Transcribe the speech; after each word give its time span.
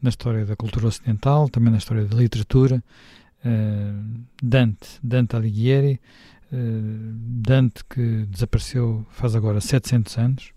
na 0.00 0.08
história 0.08 0.46
da 0.46 0.56
cultura 0.56 0.86
ocidental, 0.86 1.48
também 1.48 1.70
na 1.70 1.78
história 1.78 2.04
da 2.04 2.16
literatura, 2.16 2.82
uh, 3.44 4.24
Dante, 4.42 4.88
Dante 5.02 5.36
Alighieri, 5.36 6.00
uh, 6.52 7.12
Dante 7.42 7.84
que 7.84 8.24
desapareceu 8.26 9.06
faz 9.10 9.34
agora 9.34 9.60
700 9.60 10.18
anos, 10.18 10.52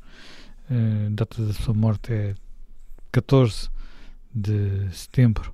uh, 0.70 1.10
data 1.12 1.44
da 1.44 1.54
sua 1.54 1.74
morte 1.74 2.14
é 2.14 2.36
14 3.12 3.70
de 4.34 4.90
setembro 4.92 5.54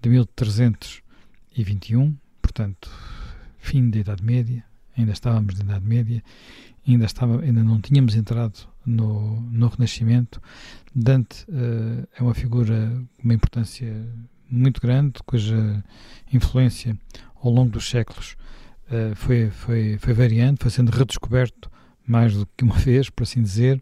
de 0.00 0.08
1321, 0.08 2.16
portanto, 2.40 2.90
fim 3.58 3.90
da 3.90 3.98
Idade 3.98 4.24
Média, 4.24 4.64
ainda 4.96 5.12
estávamos 5.12 5.58
na 5.58 5.64
Idade 5.64 5.86
Média, 5.86 6.22
ainda, 6.92 7.06
estava, 7.06 7.40
ainda 7.42 7.62
não 7.62 7.80
tínhamos 7.80 8.14
entrado 8.14 8.68
no, 8.84 9.40
no 9.40 9.68
Renascimento. 9.68 10.40
Dante 10.94 11.44
uh, 11.48 12.08
é 12.16 12.22
uma 12.22 12.34
figura 12.34 12.90
com 13.16 13.24
uma 13.24 13.34
importância 13.34 14.06
muito 14.50 14.80
grande, 14.80 15.20
cuja 15.24 15.84
influência 16.32 16.98
ao 17.42 17.50
longo 17.50 17.70
dos 17.70 17.88
séculos 17.88 18.36
uh, 18.90 19.14
foi, 19.14 19.50
foi, 19.50 19.98
foi 19.98 20.14
variando, 20.14 20.58
foi 20.60 20.70
sendo 20.70 20.90
redescoberto 20.90 21.70
mais 22.06 22.34
do 22.34 22.46
que 22.56 22.64
uma 22.64 22.76
vez, 22.78 23.10
por 23.10 23.24
assim 23.24 23.42
dizer, 23.42 23.80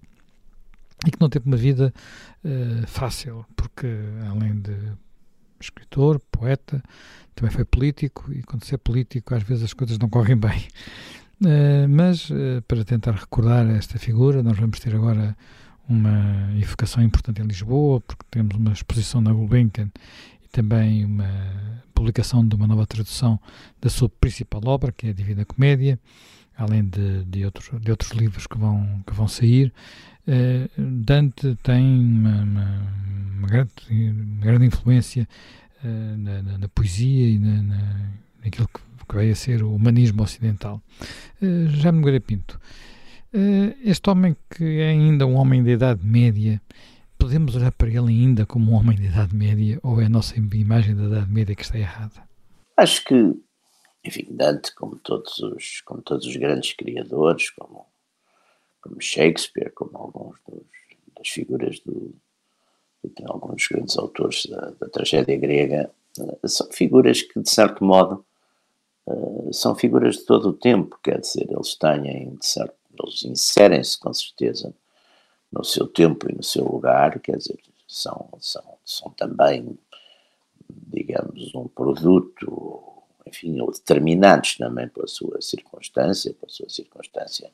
e 1.06 1.10
que 1.10 1.20
não 1.20 1.28
teve 1.28 1.46
uma 1.46 1.56
vida 1.56 1.92
uh, 2.44 2.86
fácil, 2.86 3.44
porque 3.54 3.86
além 4.28 4.60
de 4.60 4.74
escritor, 5.60 6.20
poeta, 6.30 6.82
também 7.34 7.50
foi 7.50 7.64
político, 7.64 8.32
e 8.32 8.42
quando 8.42 8.64
se 8.64 8.74
é 8.74 8.78
político 8.78 9.34
às 9.34 9.42
vezes 9.42 9.64
as 9.64 9.72
coisas 9.72 9.98
não 9.98 10.08
correm 10.08 10.36
bem. 10.36 10.66
Uh, 11.40 11.86
mas 11.88 12.30
uh, 12.30 12.62
para 12.66 12.82
tentar 12.82 13.12
recordar 13.12 13.66
esta 13.68 13.98
figura, 13.98 14.42
nós 14.42 14.58
vamos 14.58 14.80
ter 14.80 14.94
agora 14.94 15.36
uma 15.86 16.50
evocação 16.58 17.02
importante 17.02 17.42
em 17.42 17.46
Lisboa, 17.46 18.00
porque 18.00 18.24
temos 18.30 18.56
uma 18.56 18.72
exposição 18.72 19.20
na 19.20 19.32
Gulbenkian 19.32 19.90
e 20.42 20.48
também 20.48 21.04
uma 21.04 21.28
publicação 21.94 22.46
de 22.46 22.54
uma 22.56 22.66
nova 22.66 22.86
tradução 22.86 23.38
da 23.80 23.90
sua 23.90 24.08
principal 24.08 24.62
obra, 24.64 24.90
que 24.90 25.08
é 25.08 25.10
a 25.10 25.12
Divina 25.12 25.44
Comédia, 25.44 26.00
além 26.56 26.84
de, 26.84 27.24
de, 27.24 27.44
outros, 27.44 27.70
de 27.82 27.90
outros 27.90 28.12
livros 28.12 28.46
que 28.46 28.56
vão, 28.56 29.04
que 29.06 29.12
vão 29.12 29.28
sair. 29.28 29.72
Uh, 30.26 30.82
Dante 30.82 31.54
tem 31.62 31.84
uma, 31.84 32.42
uma, 32.42 32.82
uma, 33.36 33.48
grande, 33.48 33.72
uma 33.90 34.44
grande 34.44 34.64
influência 34.64 35.28
na, 35.84 36.42
na, 36.42 36.58
na, 36.58 36.68
poesia 36.68 37.28
e 37.28 37.38
na, 37.38 37.62
naquilo 38.42 38.66
que 38.66 38.80
que 39.06 39.14
vai 39.14 39.30
a 39.30 39.34
ser 39.34 39.62
o 39.62 39.74
humanismo 39.74 40.22
ocidental. 40.22 40.82
Uh, 41.40 41.68
já 41.68 41.92
me 41.92 41.98
Nogueira 41.98 42.20
Pinto, 42.20 42.60
uh, 43.34 43.76
este 43.84 44.08
homem 44.10 44.36
que 44.50 44.80
é 44.80 44.88
ainda 44.88 45.26
um 45.26 45.36
homem 45.36 45.62
de 45.62 45.70
idade 45.70 46.04
média, 46.04 46.60
podemos 47.18 47.56
olhar 47.56 47.72
para 47.72 47.88
ele 47.88 48.08
ainda 48.08 48.46
como 48.46 48.72
um 48.72 48.74
homem 48.74 48.96
de 48.96 49.06
idade 49.06 49.34
média 49.34 49.78
ou 49.82 50.00
é 50.00 50.06
a 50.06 50.08
nossa 50.08 50.36
imagem 50.38 50.94
da 50.94 51.04
idade 51.04 51.30
média 51.30 51.54
que 51.54 51.62
está 51.62 51.78
errada? 51.78 52.26
Acho 52.76 53.04
que, 53.04 53.14
enfim, 54.04 54.26
Dante, 54.30 54.74
como 54.74 54.96
todos 54.96 55.38
os, 55.38 55.80
como 55.82 56.02
todos 56.02 56.26
os 56.26 56.36
grandes 56.36 56.72
criadores, 56.74 57.50
como, 57.50 57.86
como 58.80 59.00
Shakespeare, 59.00 59.72
como 59.72 59.96
alguns 59.96 60.36
dos, 60.46 60.66
das 61.16 61.28
figuras 61.28 61.80
do, 61.80 62.14
de 63.02 63.24
alguns 63.26 63.66
grandes 63.68 63.96
autores 63.96 64.46
da, 64.46 64.72
da 64.78 64.88
tragédia 64.88 65.36
grega, 65.36 65.90
eh, 66.18 66.48
são 66.48 66.68
figuras 66.70 67.22
que, 67.22 67.40
de 67.40 67.50
certo 67.50 67.84
modo, 67.84 68.24
eh, 69.08 69.52
são 69.52 69.74
figuras 69.74 70.16
de 70.16 70.24
todo 70.24 70.48
o 70.48 70.52
tempo, 70.52 70.98
quer 71.02 71.20
dizer, 71.20 71.46
eles 71.50 71.74
têm, 71.76 72.36
certo, 72.40 72.74
eles 73.02 73.24
inserem-se 73.24 73.98
com 73.98 74.12
certeza 74.12 74.74
no 75.52 75.64
seu 75.64 75.86
tempo 75.86 76.30
e 76.30 76.34
no 76.34 76.42
seu 76.42 76.64
lugar, 76.64 77.18
quer 77.20 77.36
dizer, 77.36 77.58
são, 77.86 78.28
são, 78.40 78.78
são 78.84 79.10
também, 79.12 79.78
digamos, 80.68 81.54
um 81.54 81.68
produto, 81.68 83.02
enfim, 83.26 83.60
ou 83.60 83.70
determinados 83.70 84.56
também 84.56 84.88
pela 84.88 85.06
sua 85.06 85.40
circunstância, 85.40 86.34
pela 86.34 86.50
sua 86.50 86.68
circunstância 86.68 87.50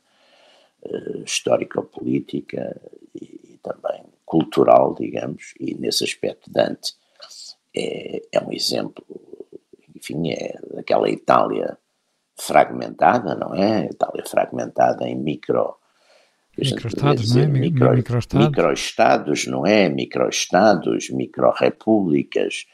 uh, 0.82 1.22
histórico-política 1.22 2.80
e, 3.14 3.24
e, 3.24 3.60
também 3.62 4.02
cultural, 4.24 4.94
digamos, 4.98 5.54
e 5.60 5.74
nesse 5.74 6.04
aspecto 6.04 6.50
Dante 6.50 6.94
é, 7.76 8.22
é 8.32 8.40
um 8.40 8.52
exemplo 8.52 9.04
enfim, 10.02 10.30
é 10.32 10.54
daquela 10.74 11.08
Itália 11.08 11.78
fragmentada, 12.36 13.34
não 13.34 13.54
é? 13.54 13.86
Itália 13.86 14.24
fragmentada 14.26 15.06
em 15.06 15.16
micro. 15.16 15.76
Microestados, 16.58 17.34
não 17.34 17.42
é? 17.42 17.46
Micro, 17.46 17.94
microestados. 17.94 18.46
microestados, 18.46 19.46
não 19.46 19.66
é? 19.66 19.88
Microestados, 19.88 21.08
micro-repúblicas. 21.10 22.66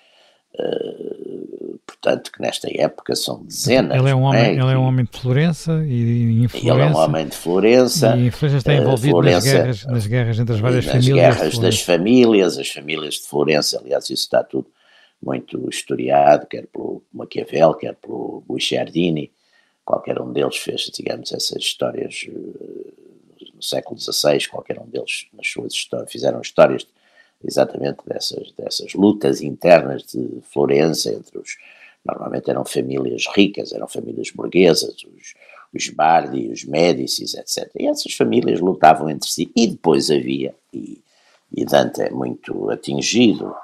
Uh, 0.59 1.79
portanto, 1.87 2.33
que 2.33 2.41
nesta 2.41 2.69
época 2.75 3.15
são 3.15 3.45
dezenas. 3.45 3.97
Ele 3.97 4.11
é 4.11 4.15
um 4.15 4.23
homem, 4.23 4.43
é? 4.43 4.53
ele 4.53 4.73
é 4.73 4.79
um 4.79 4.83
homem 4.83 5.05
de 5.05 5.17
Florença 5.17 5.85
e, 5.87 6.49
Florença. 6.49 6.75
Ele 6.75 6.83
é 6.83 6.87
um 6.87 6.97
homem 6.97 7.29
de 7.29 7.37
Florença. 7.37 8.17
E 8.17 8.31
Florença 8.33 8.59
está 8.59 8.75
envolvido 8.75 9.17
uh, 9.17 9.23
Florença, 9.23 9.37
nas, 9.37 9.45
guerras, 9.45 9.85
nas 9.85 10.07
guerras 10.07 10.39
entre 10.41 10.55
as 10.55 10.61
várias 10.61 10.87
nas 10.87 10.95
famílias. 10.95 11.27
Nas 11.27 11.37
guerras 11.37 11.59
das 11.59 11.81
famílias, 11.83 12.59
as 12.59 12.69
famílias 12.69 13.15
de 13.15 13.29
Florença, 13.29 13.79
aliás, 13.79 14.05
isso 14.05 14.25
está 14.25 14.43
tudo 14.43 14.69
muito 15.21 15.69
historiado, 15.69 16.47
quer 16.47 16.67
pelo 16.67 17.03
Maquiavel, 17.13 17.75
quer 17.75 17.95
pelo 17.97 18.43
Guicciardini, 18.49 19.31
qualquer 19.85 20.21
um 20.21 20.33
deles 20.33 20.57
fez, 20.57 20.83
digamos, 20.95 21.33
essas 21.33 21.59
histórias 21.63 22.27
eh, 22.29 23.49
no 23.55 23.63
século 23.63 23.99
XVI, 23.99 24.47
qualquer 24.49 24.79
um 24.79 24.87
deles 24.87 25.27
nas 25.33 25.49
suas 25.49 25.73
histórias, 25.73 26.13
fizeram 26.13 26.41
histórias 26.41 26.87
exatamente 27.45 27.99
dessas, 28.07 28.53
dessas 28.53 28.95
lutas 28.95 29.41
internas 29.41 30.03
de 30.05 30.41
Florença 30.43 31.13
entre 31.13 31.39
os, 31.39 31.57
normalmente 32.05 32.51
eram 32.51 32.65
famílias 32.65 33.27
ricas, 33.35 33.73
eram 33.73 33.89
famílias 33.89 34.31
burguesas, 34.31 34.95
os, 35.05 35.35
os 35.75 35.89
Bardi, 35.89 36.49
os 36.49 36.65
Médicis, 36.65 37.35
etc. 37.35 37.71
E 37.79 37.87
essas 37.87 38.13
famílias 38.15 38.61
lutavam 38.61 39.11
entre 39.11 39.29
si, 39.29 39.51
e 39.55 39.67
depois 39.67 40.11
havia, 40.11 40.55
e, 40.73 41.01
e 41.55 41.65
Dante 41.65 42.03
é 42.03 42.11
muito 42.11 42.71
atingido 42.71 43.55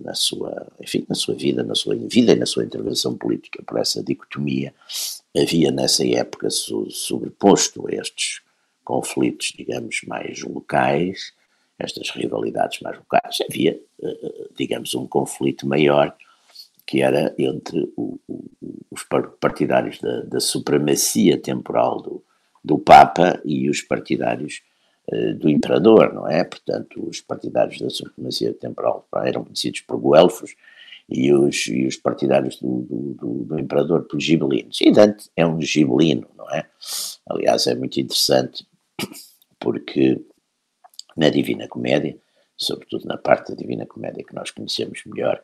na 0.00 0.14
sua, 0.14 0.66
enfim, 0.80 1.04
na 1.08 1.14
sua 1.14 1.34
vida, 1.34 1.62
na 1.62 1.74
sua 1.74 1.94
vida 1.96 2.32
e 2.32 2.36
na 2.36 2.46
sua 2.46 2.64
intervenção 2.64 3.16
política 3.16 3.62
por 3.62 3.78
essa 3.78 4.02
dicotomia. 4.02 4.74
Havia 5.36 5.70
nessa 5.70 6.06
época 6.06 6.48
sobreposto 6.50 7.86
a 7.86 7.94
estes 7.94 8.42
conflitos, 8.84 9.52
digamos, 9.56 10.02
mais 10.06 10.42
locais, 10.42 11.32
estas 11.78 12.10
rivalidades 12.10 12.80
mais 12.80 12.98
locais, 12.98 13.38
havia, 13.48 13.80
eh, 14.02 14.48
digamos, 14.56 14.94
um 14.94 15.06
conflito 15.06 15.66
maior 15.66 16.14
que 16.86 17.00
era 17.00 17.34
entre 17.38 17.90
o, 17.96 18.18
o, 18.28 18.44
os 18.90 19.04
partidários 19.40 20.00
da, 20.00 20.22
da 20.22 20.40
supremacia 20.40 21.40
temporal 21.40 22.02
do, 22.02 22.24
do 22.64 22.78
Papa 22.78 23.40
e 23.44 23.70
os 23.70 23.80
partidários 23.80 24.60
eh, 24.60 24.69
do 25.34 25.48
imperador, 25.48 26.12
não 26.12 26.28
é? 26.28 26.44
Portanto, 26.44 27.08
os 27.08 27.20
partidários 27.20 27.80
da 27.80 27.90
supremacia 27.90 28.52
temporal 28.54 29.06
eram 29.24 29.44
conhecidos 29.44 29.80
por 29.80 29.98
guelfos 30.00 30.54
e 31.08 31.32
os, 31.32 31.66
e 31.66 31.86
os 31.86 31.96
partidários 31.96 32.56
do, 32.56 32.82
do, 32.82 33.14
do, 33.14 33.44
do, 33.44 33.58
imperador 33.58 34.04
por 34.04 34.20
gibelinos. 34.20 34.80
E 34.80 34.92
Dante 34.92 35.28
é 35.36 35.44
um 35.44 35.60
gibelino, 35.60 36.28
não 36.36 36.48
é? 36.50 36.64
Aliás, 37.28 37.66
é 37.66 37.74
muito 37.74 37.98
interessante 37.98 38.64
porque 39.58 40.24
na 41.16 41.28
Divina 41.28 41.66
Comédia, 41.66 42.16
sobretudo 42.56 43.06
na 43.06 43.18
parte 43.18 43.50
da 43.50 43.56
Divina 43.56 43.86
Comédia 43.86 44.24
que 44.24 44.34
nós 44.34 44.52
conhecemos 44.52 45.02
melhor, 45.04 45.42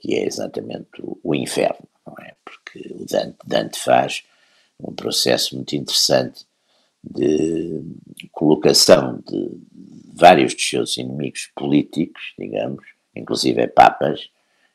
que 0.00 0.14
é 0.14 0.26
exatamente 0.26 1.00
o, 1.00 1.18
o 1.22 1.34
inferno, 1.34 1.88
não 2.04 2.14
é? 2.20 2.34
Porque 2.44 2.92
o 2.92 3.06
Dante, 3.06 3.36
Dante 3.46 3.78
faz 3.78 4.24
um 4.80 4.92
processo 4.92 5.54
muito 5.54 5.76
interessante 5.76 6.44
de 7.08 7.82
colocação 8.32 9.20
de 9.26 9.50
vários 10.14 10.54
dos 10.54 10.68
seus 10.68 10.96
inimigos 10.96 11.50
políticos, 11.54 12.34
digamos, 12.38 12.84
inclusive 13.14 13.66
papas, 13.68 14.30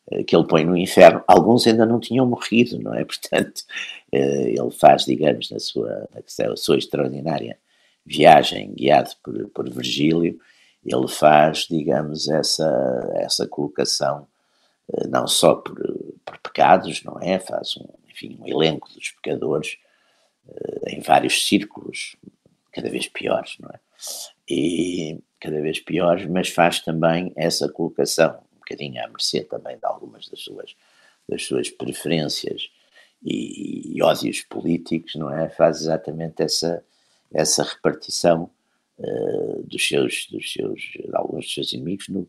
eh, 0.09 0.23
que 0.23 0.35
ele 0.35 0.47
põe 0.47 0.63
no 0.63 0.77
inferno. 0.77 1.23
Alguns 1.27 1.67
ainda 1.67 1.85
não 1.85 1.99
tinham 1.99 2.25
morrido, 2.25 2.79
não 2.79 2.93
é? 2.93 3.03
Portanto, 3.05 3.63
eh, 4.11 4.53
ele 4.57 4.71
faz, 4.71 5.05
digamos, 5.05 5.49
na 5.49 5.59
sua, 5.59 6.09
na 6.13 6.55
sua 6.55 6.77
extraordinária 6.77 7.57
viagem 8.05 8.73
guiado 8.73 9.11
por, 9.23 9.49
por 9.49 9.69
Virgílio, 9.69 10.39
ele 10.83 11.07
faz, 11.07 11.67
digamos, 11.69 12.27
essa, 12.27 13.11
essa 13.15 13.47
colocação 13.47 14.27
não 15.07 15.27
só 15.27 15.55
por, 15.55 15.75
por, 16.25 16.37
pecados, 16.39 17.03
não 17.03 17.19
é? 17.21 17.39
Faz 17.39 17.77
um, 17.77 17.87
enfim, 18.09 18.37
um 18.39 18.47
elenco 18.47 18.89
dos 18.93 19.11
pecadores 19.11 19.77
em 20.87 20.99
vários 20.99 21.47
círculos, 21.47 22.15
cada 22.71 22.89
vez 22.89 23.07
piores, 23.07 23.57
não 23.59 23.69
é? 23.69 23.79
E 24.49 25.19
cada 25.39 25.61
vez 25.61 25.79
piores, 25.79 26.25
mas 26.27 26.49
faz 26.49 26.79
também 26.81 27.31
essa 27.35 27.69
colocação, 27.69 28.39
um 28.53 28.59
bocadinho 28.59 29.03
à 29.03 29.07
mercê 29.07 29.43
também 29.43 29.77
de 29.77 29.85
algumas 29.85 30.27
das 30.27 30.39
suas, 30.41 30.75
das 31.27 31.43
suas 31.43 31.69
preferências 31.69 32.69
e, 33.23 33.97
e 33.97 34.03
ódios 34.03 34.41
políticos, 34.41 35.15
não 35.15 35.31
é? 35.31 35.49
Faz 35.49 35.81
exatamente 35.81 36.41
essa, 36.43 36.83
essa 37.33 37.63
repartição 37.63 38.49
uh, 38.97 39.63
dos 39.63 39.87
seus, 39.87 40.27
dos 40.31 40.51
seus, 40.51 40.81
de 40.81 41.09
alguns 41.13 41.45
dos 41.45 41.53
seus 41.53 41.73
inimigos 41.73 42.07
no, 42.09 42.27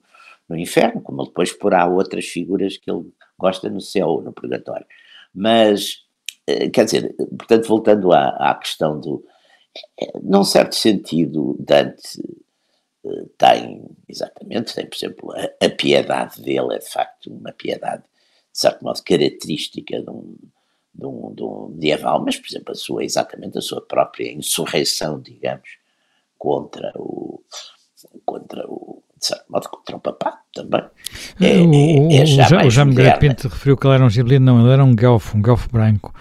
no 0.49 0.57
inferno, 0.57 1.01
como 1.01 1.23
ele 1.23 1.29
depois 1.29 1.53
porá 1.53 1.87
outras 1.87 2.27
figuras 2.27 2.77
que 2.77 2.91
ele 2.91 3.13
gosta 3.39 3.69
no 3.69 3.81
céu 3.81 4.21
no 4.23 4.33
purgatório. 4.33 4.87
Mas, 5.35 6.02
quer 6.73 6.85
dizer, 6.85 7.15
portanto, 7.17 7.69
voltando 7.69 8.13
à, 8.13 8.29
à 8.51 8.55
questão 8.55 9.01
do. 9.01 9.25
Eh, 10.01 10.19
num 10.23 10.45
certo 10.45 10.75
sentido, 10.75 11.57
Dante 11.59 12.21
uh, 13.05 13.27
tem, 13.39 13.85
exatamente, 14.09 14.75
tem, 14.75 14.87
por 14.87 14.97
exemplo, 14.97 15.33
a, 15.33 15.67
a 15.67 15.71
piedade 15.71 16.43
dele 16.43 16.75
é 16.75 16.79
de 16.79 16.89
facto 16.89 17.31
uma 17.33 17.53
piedade, 17.53 18.03
de 18.03 18.59
certo 18.59 18.85
modo, 18.85 19.03
característica 19.03 20.01
de 20.03 20.11
um, 20.11 20.37
de 20.95 21.07
um, 21.07 21.35
de 21.35 21.43
um 21.43 21.69
medieval, 21.69 22.23
mas, 22.25 22.37
por 22.37 22.49
exemplo, 22.49 22.73
a 22.73 22.75
sua, 22.75 23.05
exatamente 23.05 23.57
a 23.59 23.63
sua 23.63 23.81
própria 23.81 24.31
insurreição, 24.31 25.21
digamos, 25.21 25.79
contra 26.39 26.93
o, 26.97 27.43
contra 28.27 28.67
o, 28.69 28.92
de 29.23 29.29
certo 29.29 29.45
modo, 29.49 29.69
contra 29.69 29.97
o 29.97 30.01
papado 30.01 30.37
também. 30.53 30.83
É, 31.41 31.61
o, 31.61 32.11
é, 32.11 32.17
é 32.17 32.27
já 32.27 32.63
o, 32.63 32.67
o 32.67 32.71
Jaime 32.71 32.95
Pinto 33.21 33.49
referiu 33.49 33.77
que 33.77 33.87
ele 33.87 33.95
era 33.95 34.05
um 34.05 34.11
gibelino, 34.11 34.45
não, 34.45 34.61
ele 34.61 34.73
era 34.73 34.85
um 34.85 34.95
guelfo, 34.95 35.39
um 35.39 35.43
guelfo 35.43 35.71
branco. 35.71 36.13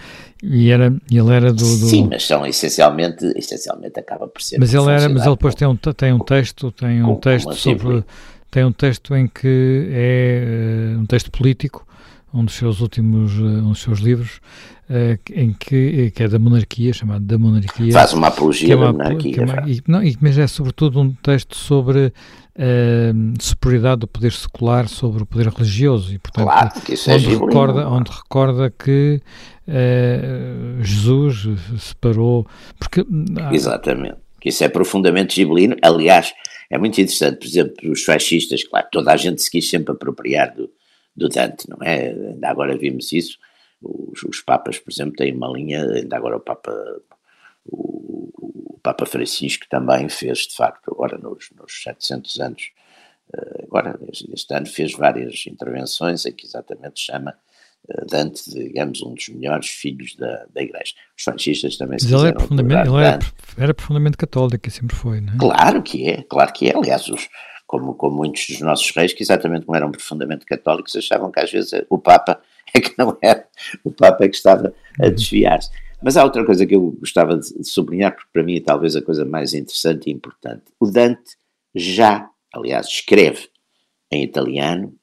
E 0.44 0.70
era, 0.70 0.94
ele 1.12 1.34
era 1.34 1.52
do, 1.52 1.58
do, 1.58 1.88
Sim, 1.88 2.08
mas 2.10 2.26
são 2.26 2.46
essencialmente, 2.46 3.26
essencialmente 3.36 4.00
acaba 4.00 4.28
por 4.28 4.42
ser. 4.42 4.60
Mas 4.60 4.74
ele 4.74 4.90
era, 4.90 5.10
mas 5.10 5.24
ele 5.24 5.36
depois 5.36 5.56
tem 5.56 5.68
um, 5.68 5.76
tem 5.76 6.14
um 6.14 6.20
texto, 6.20 6.72
tem 6.72 7.04
um 7.04 7.16
texto 7.16 7.54
sobre, 7.56 8.04
tem 8.50 8.64
um 8.64 8.72
texto 8.72 9.16
em 9.16 9.28
que 9.28 9.90
é 9.92 10.96
um 10.98 11.06
texto 11.06 11.32
político 11.32 11.86
um 12.34 12.46
dos 12.46 12.56
seus 12.56 12.80
últimos, 12.80 13.34
eh, 13.34 13.42
um 13.42 13.70
dos 13.70 13.82
seus 13.82 14.00
livros, 14.00 14.40
uh, 14.90 15.20
em 15.34 15.54
que, 15.54 16.06
eh, 16.06 16.10
que 16.12 16.24
é 16.24 16.28
da 16.28 16.40
monarquia, 16.40 16.94
chamado 16.94 17.24
da 17.24 17.38
monarquia. 17.38 17.92
Faz 17.92 18.14
uma 18.14 18.28
apologia 18.28 18.74
é 18.74 18.76
uma, 18.76 18.88
da 18.88 18.94
monarquia. 18.94 19.38
É 19.38 19.44
uma, 19.44 19.70
e, 19.70 19.82
não, 19.88 20.02
mas 20.22 20.38
é 20.38 20.48
sobretudo 20.48 21.00
um 21.00 21.14
texto 21.14 21.56
sobre 21.56 22.14
uh, 22.56 23.34
superioridade 23.40 24.02
do 24.02 24.08
poder 24.08 24.32
secular 24.32 24.88
sobre 24.88 25.24
o 25.24 25.26
poder 25.26 25.48
religioso 25.48 26.14
e 26.14 26.20
portanto 26.20 26.46
claro, 26.46 26.72
é 27.08 27.14
onde, 27.14 27.30
recorda, 27.30 27.90
onde 27.90 28.12
recorda 28.12 28.70
que 28.72 29.22
uh, 29.68 30.84
Jesus 30.84 31.48
separou 31.80 32.46
porque 32.78 33.06
exatamente 33.52 34.18
que 34.40 34.50
isso 34.50 34.64
é 34.64 34.70
profundamente 34.70 35.36
gibelino 35.36 35.76
aliás 35.82 36.34
é 36.70 36.78
muito 36.78 37.00
interessante 37.00 37.38
por 37.38 37.46
exemplo 37.46 37.92
os 37.92 38.04
fascistas 38.04 38.64
claro 38.64 38.88
toda 38.92 39.12
a 39.12 39.18
gente 39.18 39.42
se 39.42 39.50
quis 39.50 39.70
sempre 39.70 39.94
apropriar 39.94 40.54
do 40.54 40.70
do 41.16 41.30
Dante, 41.30 41.70
não 41.70 41.78
é? 41.82 42.10
Ainda 42.10 42.50
agora 42.50 42.78
vimos 42.78 43.12
isso, 43.12 43.38
os, 43.82 44.24
os, 44.24 44.42
Papas, 44.42 44.78
por 44.78 44.92
exemplo, 44.92 45.16
têm 45.16 45.34
uma 45.34 45.52
linha, 45.52 45.84
ainda 45.84 46.16
agora 46.16 46.38
o 46.38 46.40
Papa, 46.40 46.72
o, 47.66 48.76
o 48.76 48.80
Papa 48.82 49.06
Francisco 49.06 49.66
também 49.70 50.08
fez, 50.10 50.40
de 50.40 50.56
facto, 50.56 50.92
agora 50.92 51.18
nos, 51.18 51.50
nos 51.58 51.84
700 51.84 52.40
anos, 52.40 52.72
eh, 53.34 53.64
agora 53.64 54.00
este 54.34 54.54
ano 54.54 54.66
fez 54.66 54.94
várias 54.94 55.46
intervenções 55.48 56.26
em 56.26 56.34
que 56.34 56.46
exatamente 56.46 57.00
chama 57.00 57.36
eh, 57.90 58.06
Dante, 58.10 58.50
digamos, 58.50 59.02
um 59.02 59.14
dos 59.14 59.30
melhores 59.30 59.68
filhos 59.68 60.16
da, 60.16 60.46
da 60.54 60.62
Igreja. 60.62 60.94
Os 61.18 61.24
francistas 61.24 61.78
também 61.78 62.00
se 62.00 62.12
Mas 62.12 62.22
ele, 62.22 62.30
é 62.30 62.34
profundamente, 62.34 62.90
ele 62.90 63.04
era, 63.04 63.20
era, 63.58 63.74
profundamente 63.74 64.18
católico, 64.18 64.70
sempre 64.70 64.96
foi, 64.96 65.22
não 65.22 65.34
é? 65.34 65.38
Claro 65.38 65.82
que 65.82 66.10
é, 66.10 66.24
claro 66.24 66.54
que 66.54 66.70
é. 66.70 66.76
Aliás, 66.76 67.08
os, 67.10 67.28
como, 67.72 67.96
como 67.96 68.18
muitos 68.18 68.48
dos 68.48 68.60
nossos 68.60 68.92
reis, 68.94 69.14
que 69.14 69.24
exatamente 69.24 69.66
como 69.66 69.78
eram 69.78 69.90
profundamente 69.90 70.46
católicos, 70.46 70.94
achavam 70.94 71.32
que 71.32 71.40
às 71.40 71.50
vezes 71.50 71.72
o 71.90 71.98
Papa 71.98 72.42
é 72.76 72.82
que 72.82 72.94
não 72.98 73.18
era, 73.22 73.48
o 73.82 73.90
Papa 73.90 74.26
é 74.26 74.28
que 74.28 74.36
estava 74.36 74.76
a 75.00 75.06
uhum. 75.06 75.16
desviar-se. 75.16 75.72
Mas 76.04 76.18
há 76.18 76.24
outra 76.26 76.46
coisa 76.46 76.66
que 76.66 76.76
eu 76.76 76.92
gostava 77.00 77.38
de 77.38 77.64
sublinhar, 77.64 78.14
porque 78.14 78.28
para 78.34 78.44
mim 78.44 78.58
é 78.58 78.60
talvez 78.60 78.98
a 78.98 79.02
coisa 79.02 79.24
mais 79.24 79.54
interessante 79.54 80.10
e 80.10 80.14
importante. 80.14 80.66
O 80.78 80.86
Dante 80.86 81.38
já, 81.74 82.30
aliás, 82.54 82.88
escreve 82.88 83.48
em 84.12 84.22
italiano 84.22 84.94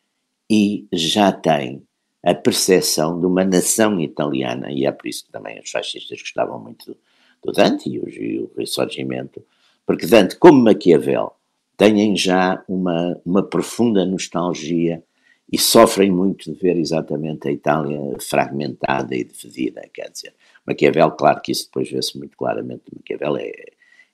e 0.51 0.87
já 0.93 1.33
tem 1.33 1.83
a 2.23 2.35
percepção 2.35 3.19
de 3.19 3.25
uma 3.25 3.45
nação 3.47 3.99
italiana, 3.99 4.71
e 4.71 4.85
é 4.85 4.93
por 4.93 5.07
isso 5.07 5.25
que 5.25 5.33
também 5.33 5.59
os 5.59 5.71
fascistas 5.71 6.21
gostavam 6.21 6.61
muito 6.61 6.85
do, 6.85 6.97
do 7.45 7.53
Dante 7.53 7.89
e 7.89 7.99
o, 7.99 8.09
e 8.09 8.41
o 8.41 8.51
Ressurgimento, 8.59 9.43
porque 9.87 10.07
Dante, 10.07 10.37
como 10.37 10.63
Maquiavel, 10.63 11.38
têm 11.79 12.17
já 12.17 12.63
uma, 12.69 13.19
uma 13.25 13.43
profunda 13.43 14.05
nostalgia 14.05 15.03
e 15.51 15.57
sofrem 15.57 16.11
muito 16.11 16.53
de 16.53 16.59
ver 16.59 16.77
exatamente 16.77 17.49
a 17.49 17.53
Itália 17.53 17.99
fragmentada 18.21 19.15
e 19.15 19.25
dividida, 19.25 19.89
quer 19.95 20.11
dizer, 20.11 20.35
Maquiavel, 20.67 21.13
claro 21.13 21.41
que 21.41 21.53
isso 21.53 21.67
depois 21.67 21.89
vê-se 21.91 22.19
muito 22.19 22.37
claramente, 22.37 22.83
Maquiavel 22.95 23.39
é, 23.39 23.53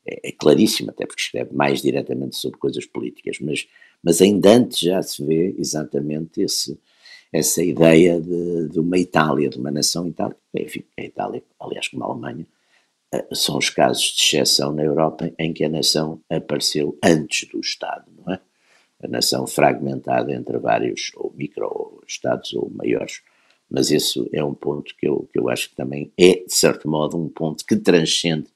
é, 0.06 0.28
é, 0.28 0.32
claríssimo, 0.32 0.90
até 0.90 1.06
porque 1.06 1.22
escreve 1.22 1.52
mais 1.54 1.82
diretamente 1.82 2.36
sobre 2.36 2.58
coisas 2.58 2.84
políticas, 2.86 3.38
mas, 3.40 3.66
mas 4.00 4.20
em 4.20 4.38
Dante 4.38 4.84
já 4.84 5.02
se 5.02 5.24
vê 5.24 5.54
exatamente 5.58 6.42
esse, 6.42 6.78
essa 7.32 7.64
ideia 7.64 8.20
de, 8.20 8.68
de 8.68 8.78
uma 8.78 8.98
Itália, 8.98 9.48
de 9.48 9.58
uma 9.58 9.70
nação 9.70 10.06
itálica, 10.06 10.38
enfim, 10.54 10.84
a 10.96 11.02
Itália, 11.02 11.42
aliás 11.58 11.88
como 11.88 12.04
a 12.04 12.08
Alemanha, 12.08 12.46
são 13.32 13.58
os 13.58 13.70
casos 13.70 14.02
de 14.02 14.22
exceção 14.22 14.72
na 14.72 14.82
Europa 14.82 15.30
em 15.38 15.52
que 15.52 15.64
a 15.64 15.68
nação 15.68 16.20
apareceu 16.30 16.98
antes 17.02 17.48
do 17.48 17.60
Estado, 17.60 18.04
não 18.16 18.32
é? 18.32 18.40
A 19.02 19.08
nação 19.08 19.46
fragmentada 19.46 20.32
entre 20.32 20.58
vários, 20.58 21.10
ou 21.16 21.32
micro-estados 21.36 22.54
ou 22.54 22.70
maiores. 22.70 23.20
Mas 23.70 23.90
isso 23.90 24.28
é 24.32 24.42
um 24.42 24.54
ponto 24.54 24.94
que 24.96 25.06
eu, 25.06 25.28
que 25.32 25.38
eu 25.38 25.48
acho 25.48 25.70
que 25.70 25.76
também 25.76 26.12
é, 26.18 26.44
de 26.44 26.54
certo 26.54 26.88
modo, 26.88 27.18
um 27.18 27.28
ponto 27.28 27.64
que 27.66 27.76
transcende 27.76 28.46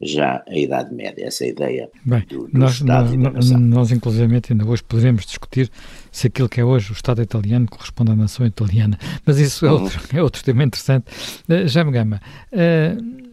já 0.00 0.42
a 0.48 0.56
Idade 0.56 0.94
Média, 0.94 1.26
essa 1.26 1.44
ideia 1.44 1.90
Bem, 2.04 2.24
do, 2.26 2.48
do 2.48 2.58
nós, 2.58 2.72
Estado 2.72 3.16
nós, 3.16 3.50
nós, 3.50 3.92
inclusive, 3.92 4.40
ainda 4.50 4.66
hoje 4.66 4.82
poderemos 4.82 5.26
discutir 5.26 5.70
se 6.10 6.28
aquilo 6.28 6.48
que 6.48 6.60
é 6.60 6.64
hoje 6.64 6.90
o 6.90 6.94
Estado 6.94 7.20
italiano 7.20 7.66
corresponde 7.68 8.12
à 8.12 8.16
nação 8.16 8.46
italiana, 8.46 8.98
mas 9.26 9.38
isso 9.38 9.66
é 9.66 9.70
uhum. 9.70 9.82
outro, 9.82 10.00
é 10.16 10.22
outro 10.22 10.42
tema 10.42 10.64
interessante. 10.64 11.04
Uh, 11.46 11.90
gama. 11.90 12.20
Uh, 12.50 13.29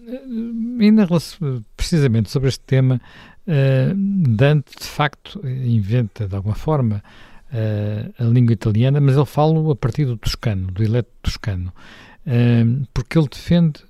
ainda 0.79 1.07
precisamente 1.75 2.29
sobre 2.29 2.49
este 2.49 2.63
tema, 2.65 3.01
uh, 3.47 3.93
Dante 4.29 4.71
de 4.79 4.85
facto 4.85 5.41
inventa 5.45 6.27
de 6.27 6.35
alguma 6.35 6.55
forma 6.55 7.03
uh, 7.51 8.23
a 8.23 8.23
língua 8.23 8.53
italiana, 8.53 9.01
mas 9.01 9.15
ele 9.15 9.25
fala 9.25 9.71
a 9.71 9.75
partir 9.75 10.05
do 10.05 10.17
toscano, 10.17 10.67
do 10.67 10.83
dialeto 10.83 11.09
toscano, 11.21 11.73
uh, 12.25 12.87
porque 12.93 13.17
ele 13.17 13.27
defende 13.27 13.81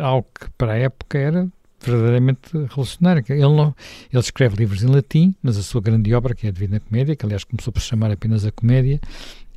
algo 0.00 0.26
que 0.38 0.50
para 0.56 0.72
a 0.72 0.78
época 0.78 1.18
era 1.18 1.48
verdadeiramente 1.80 2.50
revolucionário. 2.52 3.24
Ele, 3.28 3.40
não, 3.40 3.74
ele 4.12 4.20
escreve 4.20 4.56
livros 4.56 4.82
em 4.82 4.88
latim, 4.88 5.34
mas 5.42 5.56
a 5.56 5.62
sua 5.62 5.80
grande 5.80 6.12
obra, 6.14 6.34
que 6.34 6.46
é 6.46 6.50
a 6.50 6.52
Divina 6.52 6.80
Comédia, 6.80 7.14
que 7.14 7.24
aliás 7.24 7.44
começou 7.44 7.72
por 7.72 7.80
se 7.80 7.88
chamar 7.88 8.10
apenas 8.10 8.44
a 8.44 8.50
Comédia, 8.50 9.00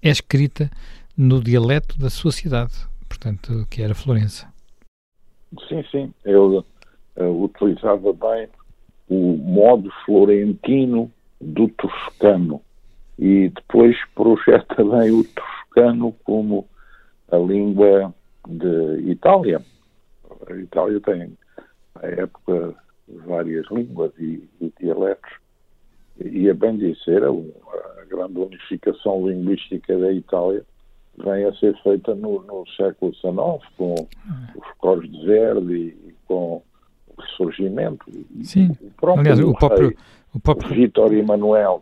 é 0.01 0.09
escrita 0.09 0.69
no 1.17 1.41
dialeto 1.41 1.97
da 1.99 2.09
sua 2.09 2.31
cidade, 2.31 2.73
portanto, 3.07 3.65
que 3.69 3.81
era 3.81 3.95
Florença. 3.95 4.47
Sim, 5.67 5.83
sim. 5.91 6.13
Ele 6.25 6.63
uh, 7.17 7.43
utilizava 7.43 8.13
bem 8.13 8.47
o 9.09 9.35
modo 9.37 9.91
florentino 10.05 11.11
do 11.39 11.67
toscano 11.69 12.61
e 13.19 13.49
depois 13.49 13.97
projeta 14.15 14.75
bem 14.83 15.11
o 15.11 15.23
toscano 15.23 16.13
como 16.23 16.67
a 17.31 17.37
língua 17.37 18.13
de 18.47 19.11
Itália. 19.11 19.61
A 20.49 20.53
Itália 20.55 20.99
tem, 21.01 21.37
à 21.95 22.07
época, 22.07 22.75
várias 23.25 23.69
línguas 23.69 24.11
e, 24.17 24.47
e 24.59 24.73
dialetos. 24.79 25.31
E 26.19 26.49
a 26.49 26.53
bem 26.53 26.77
dizer, 26.77 27.23
a, 27.23 27.29
a 27.29 28.05
grande 28.05 28.39
unificação 28.39 29.27
linguística 29.27 29.97
da 29.97 30.11
Itália 30.11 30.65
vem 31.23 31.45
a 31.45 31.53
ser 31.55 31.75
feita 31.81 32.13
no, 32.15 32.41
no 32.43 32.63
século 32.75 33.13
XIX, 33.13 33.33
com 33.77 33.95
os 34.55 34.77
cores 34.77 35.09
de 35.09 35.25
verde 35.25 35.73
e, 35.73 36.15
com 36.25 36.61
o 37.07 37.21
ressurgimento. 37.21 38.05
Sim, 38.43 38.75
o 38.81 38.91
próprio, 38.91 39.19
aliás, 39.21 39.39
o 39.39 39.53
próprio, 39.53 39.95
o 40.33 40.39
próprio... 40.39 40.69
Vítor 40.73 41.13
Emanuel 41.13 41.81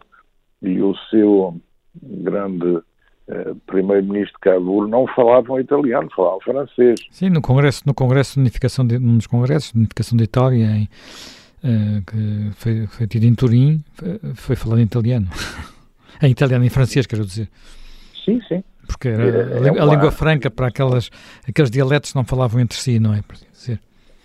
e 0.62 0.82
o 0.82 0.96
seu 1.10 1.56
grande 2.02 2.82
eh, 3.28 3.54
primeiro-ministro 3.66 4.38
Cavour 4.42 4.88
não 4.88 5.08
falavam 5.08 5.60
italiano, 5.60 6.10
falavam 6.16 6.40
francês. 6.42 7.00
Sim, 7.12 7.30
no 7.30 7.42
congresso, 7.42 7.84
no 7.86 7.94
congresso 7.94 8.36
de 8.36 8.40
unificação, 8.42 8.86
de, 8.86 9.00
num 9.00 9.18
dos 9.18 9.28
congressos 9.28 9.72
de 9.72 9.80
unificação 9.80 10.18
da 10.18 10.24
Itália, 10.24 10.66
em, 10.66 10.90
eh, 11.64 12.02
que 12.06 12.52
foi, 12.56 12.88
foi 12.88 13.08
tido 13.08 13.26
em 13.26 13.36
Turim, 13.36 13.84
foi, 13.94 14.20
foi 14.36 14.56
falado 14.56 14.80
em 14.80 14.84
italiano. 14.84 15.28
em 16.22 16.32
italiano, 16.32 16.66
em 16.66 16.70
francês, 16.70 17.06
quero 17.06 17.26
dizer. 17.26 17.50
Sim, 18.26 18.42
sim 18.48 18.64
porque 18.90 19.08
era 19.08 19.24
é, 19.24 19.64
a, 19.64 19.68
é 19.68 19.72
uma, 19.72 19.94
língua 19.94 20.12
franca 20.12 20.50
para 20.50 20.68
aquelas, 20.68 21.12
aqueles 21.48 21.70
dialetos 21.70 22.16
não 22.16 22.24
falavam 22.24 22.60
entre 22.60 22.78
si, 22.78 23.00
não 23.00 23.14
é? 23.14 23.24
Dizer. 23.52 23.80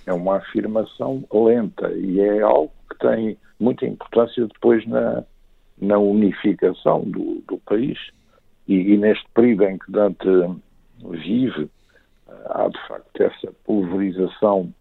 É 0.06 0.12
uma 0.12 0.38
afirmação 0.38 1.23
lenta 1.33 1.92
e 1.92 2.18
é 2.21 2.40
algo 2.40 2.73
que 2.90 2.99
tem 2.99 3.37
muita 3.61 3.85
importância 3.87 4.47
depois 4.47 4.87
na, 4.87 5.23
na 5.80 5.99
unificação 5.99 7.02
do, 7.02 7.42
do 7.47 7.59
país. 7.59 7.99
E, 8.66 8.75
e, 8.75 8.97
neste 8.97 9.26
período 9.35 9.64
em 9.64 9.78
que 9.78 9.92
Dante 9.92 10.28
vive, 11.11 11.68
há 12.47 12.68
de 12.68 12.88
facto 12.88 13.23
essa 13.23 13.52
pulverização 13.64 14.73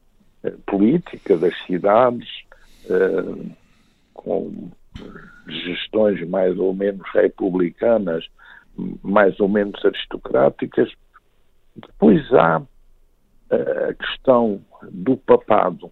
eh, 0.44 0.54
política 0.66 1.38
das 1.38 1.54
cidades, 1.66 2.30
eh, 2.90 3.52
com 4.14 4.70
gestões 5.48 6.26
mais 6.30 6.58
ou 6.58 6.74
menos 6.74 7.02
republicanas, 7.14 8.26
mais 9.04 9.40
ou 9.40 9.48
menos 9.48 9.84
aristocráticas. 9.84 10.92
Depois 11.76 12.22
há 12.34 12.62
eh, 13.50 13.90
a 13.90 13.94
questão 13.94 14.62
do 14.92 15.18
papado 15.18 15.92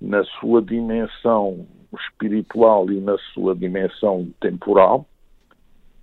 na 0.00 0.24
sua 0.24 0.60
dimensão 0.60 1.66
espiritual 1.98 2.90
e 2.90 3.00
na 3.00 3.16
sua 3.32 3.54
dimensão 3.54 4.28
temporal 4.40 5.06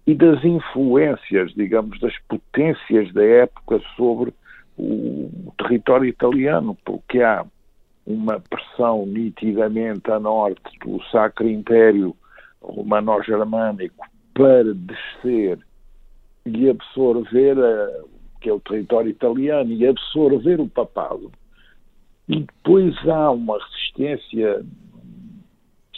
e 0.09 0.15
das 0.15 0.43
influências, 0.43 1.53
digamos, 1.53 1.99
das 1.99 2.17
potências 2.27 3.13
da 3.13 3.23
época 3.23 3.79
sobre 3.95 4.33
o 4.77 5.53
território 5.57 6.07
italiano, 6.07 6.75
porque 6.83 7.21
há 7.21 7.45
uma 8.07 8.39
pressão 8.39 9.05
nitidamente 9.05 10.09
a 10.09 10.19
norte 10.19 10.79
do 10.83 10.99
Sacro 11.11 11.47
Império 11.47 12.15
Romano-Germânico 12.59 14.03
para 14.33 14.73
descer 14.73 15.59
e 16.45 16.69
absorver 16.69 17.57
a, 17.57 18.03
que 18.41 18.49
é 18.49 18.53
o 18.53 18.59
território 18.59 19.09
italiano 19.09 19.71
e 19.71 19.87
absorver 19.87 20.59
o 20.59 20.67
papado. 20.67 21.31
E 22.27 22.41
depois 22.41 22.95
há 23.07 23.31
uma 23.31 23.57
resistência 23.57 24.63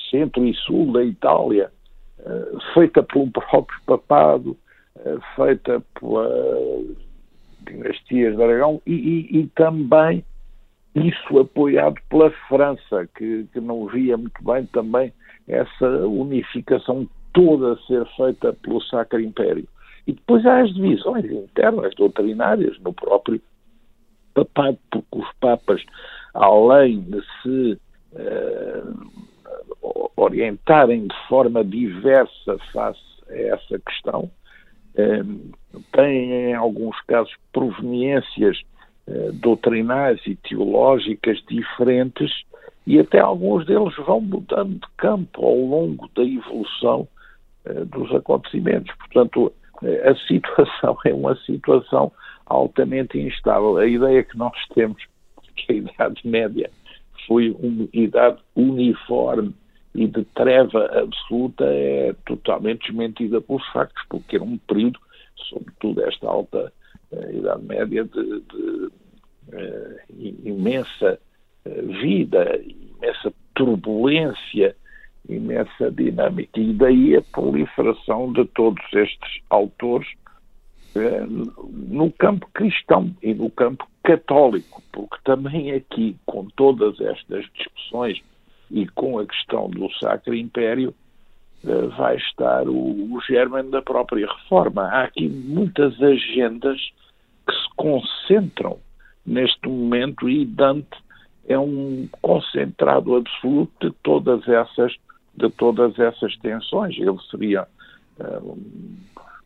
centro 0.09 0.45
e 0.45 0.53
sul 0.53 0.91
da 0.91 1.03
Itália, 1.03 1.71
uh, 2.19 2.73
feita 2.73 3.01
pelo 3.01 3.29
próprio 3.31 3.79
papado, 3.85 4.57
uh, 4.97 5.21
feita 5.35 5.81
pelas 5.99 6.97
dinastias 7.65 8.35
de 8.35 8.43
Aragão 8.43 8.81
e, 8.85 8.93
e, 8.93 9.39
e 9.39 9.47
também 9.55 10.23
isso 10.93 11.39
apoiado 11.39 11.95
pela 12.09 12.29
França, 12.49 13.07
que, 13.15 13.45
que 13.53 13.59
não 13.61 13.87
via 13.87 14.17
muito 14.17 14.43
bem 14.43 14.65
também 14.67 15.13
essa 15.47 15.87
unificação 16.05 17.07
toda 17.33 17.73
a 17.73 17.77
ser 17.83 18.05
feita 18.15 18.53
pelo 18.53 18.81
Sacro 18.83 19.21
Império. 19.21 19.67
E 20.07 20.13
depois 20.13 20.45
há 20.45 20.61
as 20.61 20.73
divisões 20.73 21.25
internas, 21.25 21.93
doutrinárias, 21.95 22.79
no 22.79 22.93
próprio 22.93 23.41
papado, 24.33 24.77
porque 24.89 25.19
os 25.19 25.33
papas, 25.39 25.83
além 26.33 27.01
de 27.01 27.21
se 27.41 27.79
uh, 28.13 30.11
orientarem 30.15 31.07
de 31.07 31.15
forma 31.27 31.63
diversa 31.63 32.57
face 32.73 32.99
a 33.29 33.35
essa 33.35 33.79
questão, 33.79 34.31
uh, 34.95 35.51
têm, 35.91 36.31
em 36.31 36.55
alguns 36.55 36.99
casos, 37.01 37.33
proveniências 37.53 38.61
uh, 39.07 39.31
doutrinárias 39.33 40.25
e 40.25 40.35
teológicas 40.35 41.41
diferentes 41.47 42.31
e 42.87 42.99
até 42.99 43.19
alguns 43.19 43.65
deles 43.67 43.95
vão 43.97 44.21
mudando 44.21 44.79
de 44.79 44.87
campo 44.97 45.45
ao 45.45 45.55
longo 45.55 46.09
da 46.15 46.23
evolução 46.23 47.07
dos 47.91 48.11
acontecimentos. 48.15 48.91
Portanto, 48.95 49.53
a 49.81 50.15
situação 50.27 50.97
é 51.05 51.13
uma 51.13 51.35
situação 51.37 52.11
altamente 52.45 53.17
instável. 53.19 53.77
A 53.77 53.85
ideia 53.85 54.23
que 54.23 54.37
nós 54.37 54.53
temos 54.73 55.01
que 55.55 55.71
a 55.71 55.75
Idade 55.75 56.27
Média 56.27 56.69
foi 57.27 57.55
uma 57.59 57.87
idade 57.93 58.39
uniforme 58.55 59.53
e 59.93 60.07
de 60.07 60.23
treva 60.35 60.85
absoluta 60.99 61.65
é 61.65 62.15
totalmente 62.25 62.87
desmentida 62.87 63.41
pelos 63.41 63.65
factos, 63.67 64.03
porque 64.09 64.37
era 64.37 64.43
um 64.43 64.57
período, 64.57 64.99
sobretudo 65.49 66.03
esta 66.03 66.27
alta 66.27 66.71
uh, 67.11 67.37
Idade 67.37 67.63
Média, 67.63 68.05
de, 68.05 68.39
de 68.39 68.85
uh, 68.85 70.41
imensa 70.45 71.19
uh, 71.65 71.87
vida, 72.01 72.59
imensa 72.63 73.33
turbulência, 73.53 74.75
imensa 75.27 75.91
dinâmica. 75.91 76.59
E 76.59 76.73
daí 76.73 77.15
a 77.15 77.21
proliferação 77.21 78.31
de 78.33 78.45
todos 78.45 78.83
estes 78.93 79.41
autores 79.49 80.07
eh, 80.95 81.25
no 81.27 82.11
campo 82.11 82.47
cristão 82.53 83.15
e 83.21 83.33
no 83.33 83.49
campo 83.49 83.87
católico, 84.03 84.81
porque 84.91 85.17
também 85.23 85.71
aqui, 85.71 86.17
com 86.25 86.45
todas 86.55 86.99
estas 86.99 87.45
discussões 87.53 88.21
e 88.69 88.87
com 88.87 89.19
a 89.19 89.25
questão 89.25 89.69
do 89.69 89.89
Sacro 89.93 90.35
Império, 90.35 90.93
eh, 91.65 91.87
vai 91.97 92.17
estar 92.17 92.67
o, 92.67 93.13
o 93.13 93.21
germen 93.27 93.69
da 93.69 93.81
própria 93.81 94.27
reforma. 94.27 94.83
Há 94.83 95.03
aqui 95.03 95.29
muitas 95.29 96.01
agendas 96.01 96.79
que 97.47 97.53
se 97.53 97.75
concentram 97.75 98.79
neste 99.25 99.67
momento 99.67 100.29
e 100.29 100.45
Dante 100.45 100.97
é 101.47 101.57
um 101.57 102.07
concentrado 102.21 103.15
absoluto 103.15 103.89
de 103.89 103.95
todas 104.03 104.47
essas 104.47 104.95
de 105.35 105.49
todas 105.51 105.97
essas 105.97 106.35
tensões. 106.37 106.97
Ele 106.97 107.17
seria 107.29 107.67
uh, 108.19 108.51
um 108.51 108.97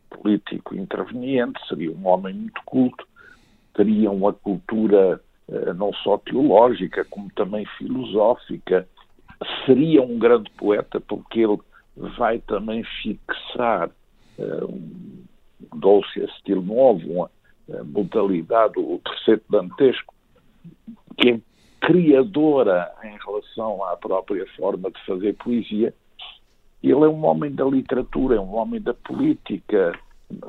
político 0.10 0.76
interveniente, 0.76 1.60
seria 1.68 1.92
um 1.92 2.08
homem 2.08 2.34
muito 2.34 2.62
culto, 2.66 3.08
teria 3.74 4.10
uma 4.12 4.34
cultura 4.34 5.22
uh, 5.48 5.74
não 5.74 5.94
só 5.94 6.18
teológica, 6.18 7.06
como 7.06 7.30
também 7.36 7.66
filosófica, 7.78 8.88
seria 9.66 10.02
um 10.02 10.18
grande 10.18 10.50
poeta, 10.52 11.00
porque 11.00 11.42
ele 11.42 11.60
vai 12.18 12.40
também 12.40 12.84
fixar 13.02 13.90
uh, 14.40 14.66
um 14.66 15.26
doce 15.80 16.20
estilo 16.22 16.62
novo, 16.62 17.12
uma 17.12 17.32
modalidade, 17.86 18.78
o 18.78 19.02
terceiro 19.04 19.42
dantesco, 19.50 20.14
que 21.18 21.30
é 21.30 21.40
criadora 21.82 22.92
em 23.04 23.18
relação 23.26 23.84
à 23.84 23.96
própria 23.98 24.46
forma 24.56 24.90
de 24.92 25.06
fazer 25.06 25.34
poesia. 25.36 25.94
Ele 26.84 26.94
é 27.04 27.08
um 27.08 27.26
homem 27.26 27.52
da 27.52 27.66
literatura, 27.66 28.36
é 28.36 28.40
um 28.40 28.56
homem 28.56 28.82
da 28.82 28.94
política, 28.94 29.98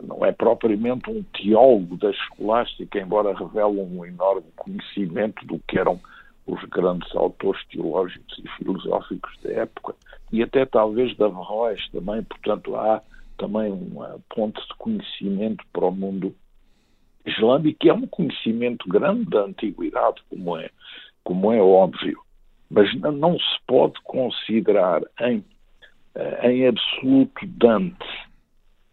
não 0.03 0.25
é 0.25 0.33
propriamente 0.33 1.11
um 1.11 1.23
teólogo 1.23 1.97
da 1.97 2.11
escolástica, 2.11 2.99
embora 2.99 3.35
revele 3.35 3.81
um 3.81 4.05
enorme 4.05 4.47
conhecimento 4.57 5.45
do 5.47 5.59
que 5.67 5.79
eram 5.79 6.01
os 6.47 6.63
grandes 6.65 7.15
autores 7.15 7.65
teológicos 7.69 8.39
e 8.39 8.49
filosóficos 8.57 9.37
da 9.43 9.51
época, 9.53 9.95
e 10.33 10.43
até 10.43 10.65
talvez 10.65 11.17
da 11.17 11.27
Verroes 11.27 11.89
também, 11.91 12.23
portanto 12.23 12.77
há 12.77 13.03
também 13.37 13.73
uma 13.73 14.19
ponte 14.35 14.61
de 14.61 14.75
conhecimento 14.79 15.65
para 15.73 15.87
o 15.87 15.91
mundo 15.91 16.35
islâmico, 17.25 17.79
que 17.81 17.89
é 17.89 17.95
um 17.95 18.07
conhecimento 18.07 18.89
grande 18.89 19.29
da 19.29 19.43
antiguidade, 19.43 20.23
como 20.31 20.57
é 20.57 20.71
como 21.27 21.53
é 21.53 21.61
óbvio, 21.61 22.21
mas 22.71 22.89
não 23.01 23.37
se 23.37 23.59
pode 23.67 23.95
considerar 24.05 25.03
em, 25.21 25.45
eh, 26.15 26.51
em 26.51 26.69
absoluto 26.69 27.45
Dante 27.47 28.07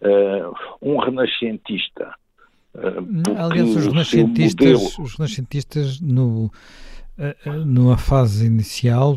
uh, 0.02 0.52
um 0.82 0.98
renascentista. 0.98 2.12
Uh, 2.74 3.38
Aliás, 3.38 3.76
os 3.76 3.86
renascentistas, 3.86 4.82
modelo... 4.82 5.06
os 5.06 5.16
renascentistas 5.16 6.02
no, 6.02 6.52
numa 7.68 7.98
fase 7.98 8.48
inicial, 8.48 9.12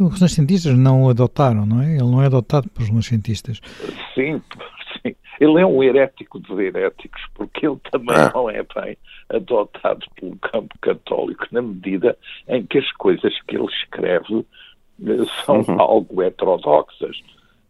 os 0.00 0.14
renascentistas 0.14 0.76
não 0.76 1.04
o 1.04 1.10
adotaram, 1.10 1.64
não 1.64 1.80
é? 1.80 1.92
Ele 1.92 2.10
não 2.10 2.20
é 2.20 2.26
adotado 2.26 2.68
pelos 2.70 2.88
renascentistas. 2.88 3.60
Sim, 4.12 4.42
sim. 5.08 5.16
Ele 5.40 5.60
é 5.60 5.66
um 5.66 5.82
herético 5.82 6.40
de 6.40 6.52
heréticos, 6.62 7.22
porque 7.34 7.66
ele 7.66 7.78
também 7.90 8.16
ah. 8.16 8.32
não 8.34 8.48
é 8.48 8.62
bem 8.62 8.96
adotado 9.28 10.06
pelo 10.18 10.36
campo 10.36 10.74
católico, 10.80 11.46
na 11.50 11.60
medida 11.60 12.16
em 12.48 12.64
que 12.64 12.78
as 12.78 12.90
coisas 12.92 13.34
que 13.42 13.56
ele 13.56 13.66
escreve 13.66 14.46
eh, 15.04 15.44
são 15.44 15.60
uhum. 15.60 15.80
algo 15.80 16.22
heterodoxas. 16.22 17.20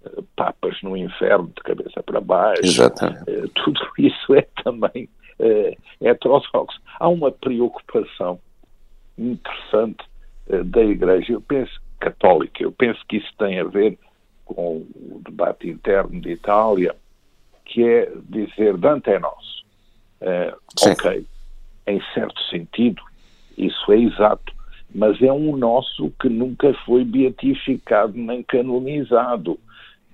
Eh, 0.04 0.22
papas 0.36 0.80
no 0.82 0.96
inferno 0.96 1.48
de 1.48 1.62
cabeça 1.62 2.02
para 2.02 2.20
baixo, 2.20 2.62
Exatamente. 2.64 3.30
Eh, 3.30 3.46
tudo 3.54 3.80
isso 3.98 4.34
é 4.34 4.46
também 4.62 5.08
heterodoxo. 6.00 6.80
Há 6.98 7.08
uma 7.08 7.30
preocupação 7.30 8.40
interessante 9.18 10.04
da 10.48 10.82
Igreja, 10.82 11.32
eu 11.32 11.40
penso 11.42 11.78
católica, 11.98 12.62
eu 12.62 12.72
penso 12.72 13.00
que 13.06 13.16
isso 13.16 13.30
tem 13.36 13.58
a 13.58 13.64
ver 13.64 13.98
com 14.46 14.86
o 14.94 15.20
debate 15.24 15.68
interno 15.68 16.20
de 16.20 16.30
Itália, 16.30 16.94
que 17.66 17.84
é 17.84 18.10
dizer 18.28 18.76
Dante 18.76 19.10
é 19.10 19.18
nosso. 19.18 19.64
Uh, 20.20 20.56
ok, 20.90 21.26
em 21.86 22.00
certo 22.14 22.40
sentido, 22.44 23.02
isso 23.58 23.92
é 23.92 23.98
exato, 23.98 24.52
mas 24.94 25.20
é 25.20 25.32
um 25.32 25.56
nosso 25.56 26.10
que 26.20 26.28
nunca 26.28 26.72
foi 26.86 27.04
beatificado 27.04 28.16
nem 28.16 28.42
canonizado, 28.42 29.58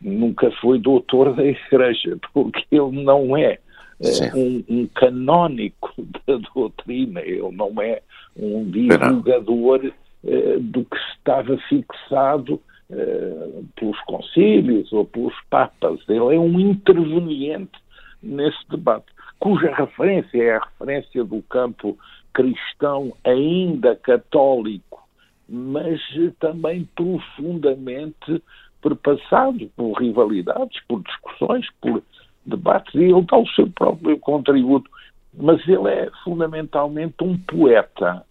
nunca 0.00 0.50
foi 0.60 0.78
doutor 0.78 1.34
da 1.34 1.44
Igreja, 1.44 2.18
porque 2.34 2.64
ele 2.70 3.02
não 3.02 3.36
é 3.36 3.58
uh, 4.00 4.36
um, 4.38 4.64
um, 4.68 4.86
canónico 4.88 5.94
da 6.26 6.38
doutrina, 6.52 7.20
ele 7.20 7.52
não 7.52 7.80
é 7.80 8.02
um 8.36 8.68
divulgador 8.68 9.92
uh, 10.24 10.60
do 10.60 10.84
que 10.84 10.96
estava 11.14 11.56
fixado 11.68 12.60
uh, 12.92 13.64
pelos 13.76 13.98
concílios 14.02 14.92
ou 14.92 15.04
pelos 15.04 15.34
papas. 15.50 16.00
Ele 16.08 16.34
é 16.34 16.38
um 16.38 16.60
interveniente 16.60 17.80
nesse 18.22 18.68
debate, 18.70 19.06
cuja 19.40 19.74
referência 19.74 20.42
é 20.42 20.56
a 20.56 20.64
referência 20.64 21.24
do 21.24 21.42
campo 21.42 21.98
cristão 22.32 23.12
ainda 23.24 23.96
católico, 23.96 25.02
mas 25.48 26.00
também 26.38 26.88
profundamente 26.94 28.42
perpassado 28.80 29.70
por 29.76 29.92
rivalidades, 29.94 30.80
por 30.88 31.02
discussões, 31.02 31.66
por 31.80 32.02
debates, 32.44 32.94
e 32.94 33.04
ele 33.04 33.22
dá 33.22 33.38
o 33.38 33.48
seu 33.48 33.68
próprio 33.70 34.18
contributo. 34.18 34.90
Mas 35.34 35.66
ele 35.66 35.88
é 35.88 36.10
fundamentalmente 36.24 37.14
um 37.22 37.38
poeta. 37.38 38.24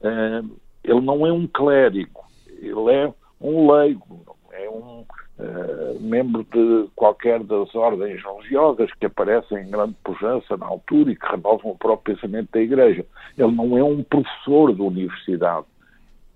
Uh, 0.00 0.56
ele 0.84 1.00
não 1.00 1.26
é 1.26 1.32
um 1.32 1.46
clérigo, 1.46 2.24
ele 2.60 2.90
é 2.92 3.12
um 3.40 3.70
leigo, 3.70 4.36
é 4.52 4.68
um 4.70 5.04
uh, 5.38 6.00
membro 6.00 6.44
de 6.44 6.88
qualquer 6.94 7.42
das 7.44 7.74
ordens 7.74 8.22
religiosas 8.22 8.90
que 8.94 9.06
aparecem 9.06 9.58
em 9.58 9.70
grande 9.70 9.94
pujança 10.02 10.56
na 10.56 10.66
altura 10.66 11.12
e 11.12 11.16
que 11.16 11.26
renovam 11.26 11.72
o 11.72 11.78
próprio 11.78 12.16
pensamento 12.16 12.50
da 12.52 12.60
Igreja. 12.60 13.04
Ele 13.36 13.52
não 13.52 13.76
é 13.76 13.84
um 13.84 14.02
professor 14.02 14.74
de 14.74 14.80
universidade, 14.80 15.66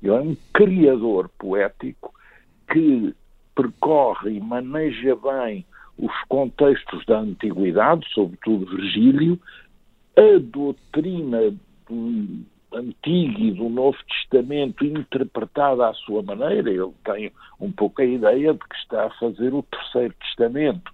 ele 0.03 0.13
é 0.13 0.21
um 0.21 0.37
criador 0.53 1.29
poético 1.39 2.13
que 2.71 3.15
percorre 3.55 4.33
e 4.33 4.41
maneja 4.41 5.17
bem 5.17 5.65
os 5.99 6.13
contextos 6.29 7.05
da 7.07 7.19
antiguidade, 7.19 8.07
sobretudo 8.15 8.67
Virgílio, 8.77 9.39
a 10.17 10.39
doutrina 10.41 11.55
do 11.89 12.45
Antigo 12.73 13.41
e 13.41 13.53
do 13.53 13.69
Novo 13.69 13.99
Testamento 14.09 14.85
interpretada 14.85 15.89
à 15.89 15.95
sua 15.95 16.23
maneira. 16.23 16.71
Ele 16.71 16.93
tem 17.05 17.33
um 17.61 17.71
pouco 17.71 18.01
a 18.01 18.05
ideia 18.05 18.53
de 18.53 18.59
que 18.61 18.77
está 18.77 19.07
a 19.07 19.11
fazer 19.11 19.53
o 19.53 19.63
Terceiro 19.63 20.15
Testamento. 20.21 20.93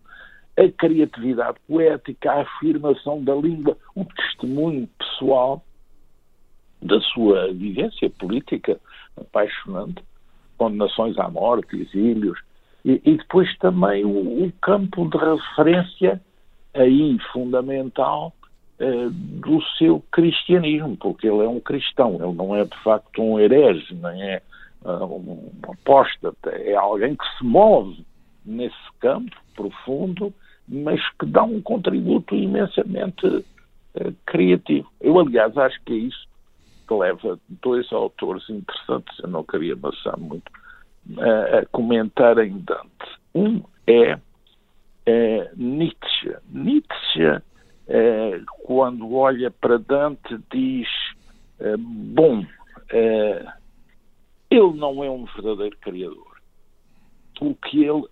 A 0.56 0.68
criatividade 0.70 1.58
poética, 1.68 2.32
a 2.32 2.40
afirmação 2.42 3.22
da 3.22 3.34
língua, 3.34 3.76
o 3.94 4.04
testemunho 4.04 4.88
pessoal 4.98 5.62
da 6.80 7.00
sua 7.00 7.52
vivência 7.52 8.08
política 8.10 8.80
apaixonante, 9.16 10.02
condenações 10.56 11.18
à 11.18 11.28
morte, 11.28 11.76
exílios, 11.76 12.38
e, 12.84 13.00
e 13.04 13.16
depois 13.16 13.54
também 13.58 14.04
o, 14.04 14.44
o, 14.44 14.52
campo 14.62 15.08
de 15.08 15.18
referência 15.18 16.20
aí 16.74 17.18
fundamental 17.32 18.32
uh, 18.80 19.10
do 19.10 19.62
seu 19.78 20.02
cristianismo, 20.10 20.96
porque 20.96 21.26
ele 21.26 21.44
é 21.44 21.48
um 21.48 21.60
cristão, 21.60 22.14
ele 22.14 22.34
não 22.34 22.54
é 22.54 22.64
de 22.64 22.76
facto 22.82 23.22
um 23.22 23.38
herege, 23.38 23.94
nem 23.94 24.22
é 24.22 24.42
uh, 24.82 25.04
um 25.04 25.50
apóstata, 25.62 26.50
é 26.50 26.74
alguém 26.74 27.16
que 27.16 27.38
se 27.38 27.44
move 27.44 28.04
nesse 28.44 28.92
campo 29.00 29.36
profundo, 29.54 30.32
mas 30.68 31.00
que 31.18 31.26
dá 31.26 31.42
um 31.42 31.60
contributo 31.60 32.34
imensamente 32.34 33.26
uh, 33.26 34.14
criativo. 34.24 34.88
Eu, 35.00 35.18
aliás, 35.18 35.56
acho 35.56 35.80
que 35.84 35.92
é 35.92 35.96
isso 35.96 36.26
que 36.86 36.94
leva 36.94 37.38
dois 37.62 37.92
autores 37.92 38.48
interessantes, 38.48 39.18
eu 39.18 39.28
não 39.28 39.42
queria 39.42 39.74
amassar 39.74 40.18
muito, 40.18 40.50
a, 41.18 41.58
a 41.58 41.66
comentar 41.66 42.38
em 42.38 42.58
Dante. 42.58 43.18
Um 43.34 43.62
é, 43.86 44.18
é 45.06 45.50
Nietzsche. 45.56 46.36
Nietzsche, 46.50 47.42
é, 47.88 48.40
quando 48.64 49.14
olha 49.14 49.50
para 49.50 49.78
Dante, 49.78 50.38
diz: 50.52 50.88
é, 51.60 51.76
bom, 51.76 52.44
é, 52.90 53.46
ele 54.50 54.72
não 54.74 55.02
é 55.02 55.10
um 55.10 55.24
verdadeiro 55.24 55.76
criador, 55.78 56.40
porque 57.38 57.78
ele 57.78 58.04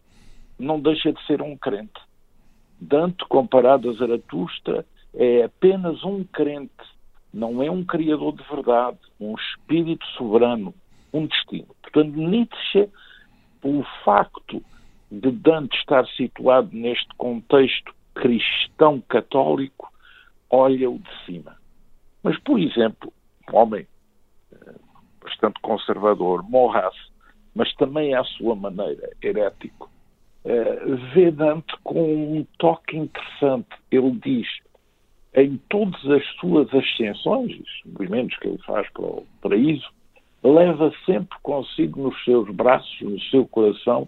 não 0.59 0.81
deixa 0.81 1.13
de 1.13 1.27
ser 1.27 1.43
um 1.43 1.57
crente. 1.57 2.01
Dante, 2.81 3.25
comparado 3.27 3.91
a 3.91 3.93
Zaratustra, 3.95 4.85
é 5.15 5.45
apenas 5.45 6.03
um 6.05 6.25
crente, 6.25 6.73
não 7.33 7.63
é 7.63 7.71
um 7.71 7.85
criador 7.85 8.35
de 8.37 8.43
verdade, 8.45 8.99
um 9.19 9.35
espírito 9.35 10.05
soberano, 10.17 10.75
um 11.13 11.27
destino. 11.27 11.69
Portanto, 11.83 12.17
Nietzsche, 12.17 12.89
o 13.63 13.83
facto 14.05 14.63
de 15.11 15.31
Dante 15.31 15.77
estar 15.79 16.07
situado 16.09 16.71
neste 16.73 17.09
contexto 17.17 17.95
cristão 18.15 19.01
católico, 19.09 19.93
olha-o 20.51 20.99
de 20.99 21.25
cima. 21.25 21.57
Mas, 22.23 22.39
por 22.41 22.59
exemplo, 22.59 23.13
um 23.53 23.57
homem 23.57 23.87
eh, 24.53 24.75
bastante 25.23 25.61
conservador, 25.61 26.43
Morras, 26.49 26.95
mas 27.55 27.73
também 27.75 28.15
à 28.15 28.25
sua 28.25 28.55
maneira 28.55 29.11
herético, 29.23 29.91
eh, 30.45 30.85
vê 31.15 31.31
Dante 31.31 31.75
com 31.83 32.39
um 32.39 32.47
toque 32.59 32.97
interessante. 32.97 33.69
Ele 33.91 34.13
diz, 34.23 34.49
em 35.35 35.57
todas 35.69 36.05
as 36.07 36.25
suas 36.37 36.73
ascensões, 36.73 37.59
os 37.59 37.93
movimentos 37.93 38.37
que 38.39 38.49
ele 38.49 38.59
faz 38.59 38.89
para 38.91 39.05
o 39.05 39.27
paraíso, 39.43 39.89
leva 40.43 40.93
sempre 41.07 41.37
consigo 41.43 42.03
nos 42.03 42.25
seus 42.25 42.49
braços, 42.55 43.01
no 43.01 43.21
seu 43.23 43.47
coração, 43.47 44.07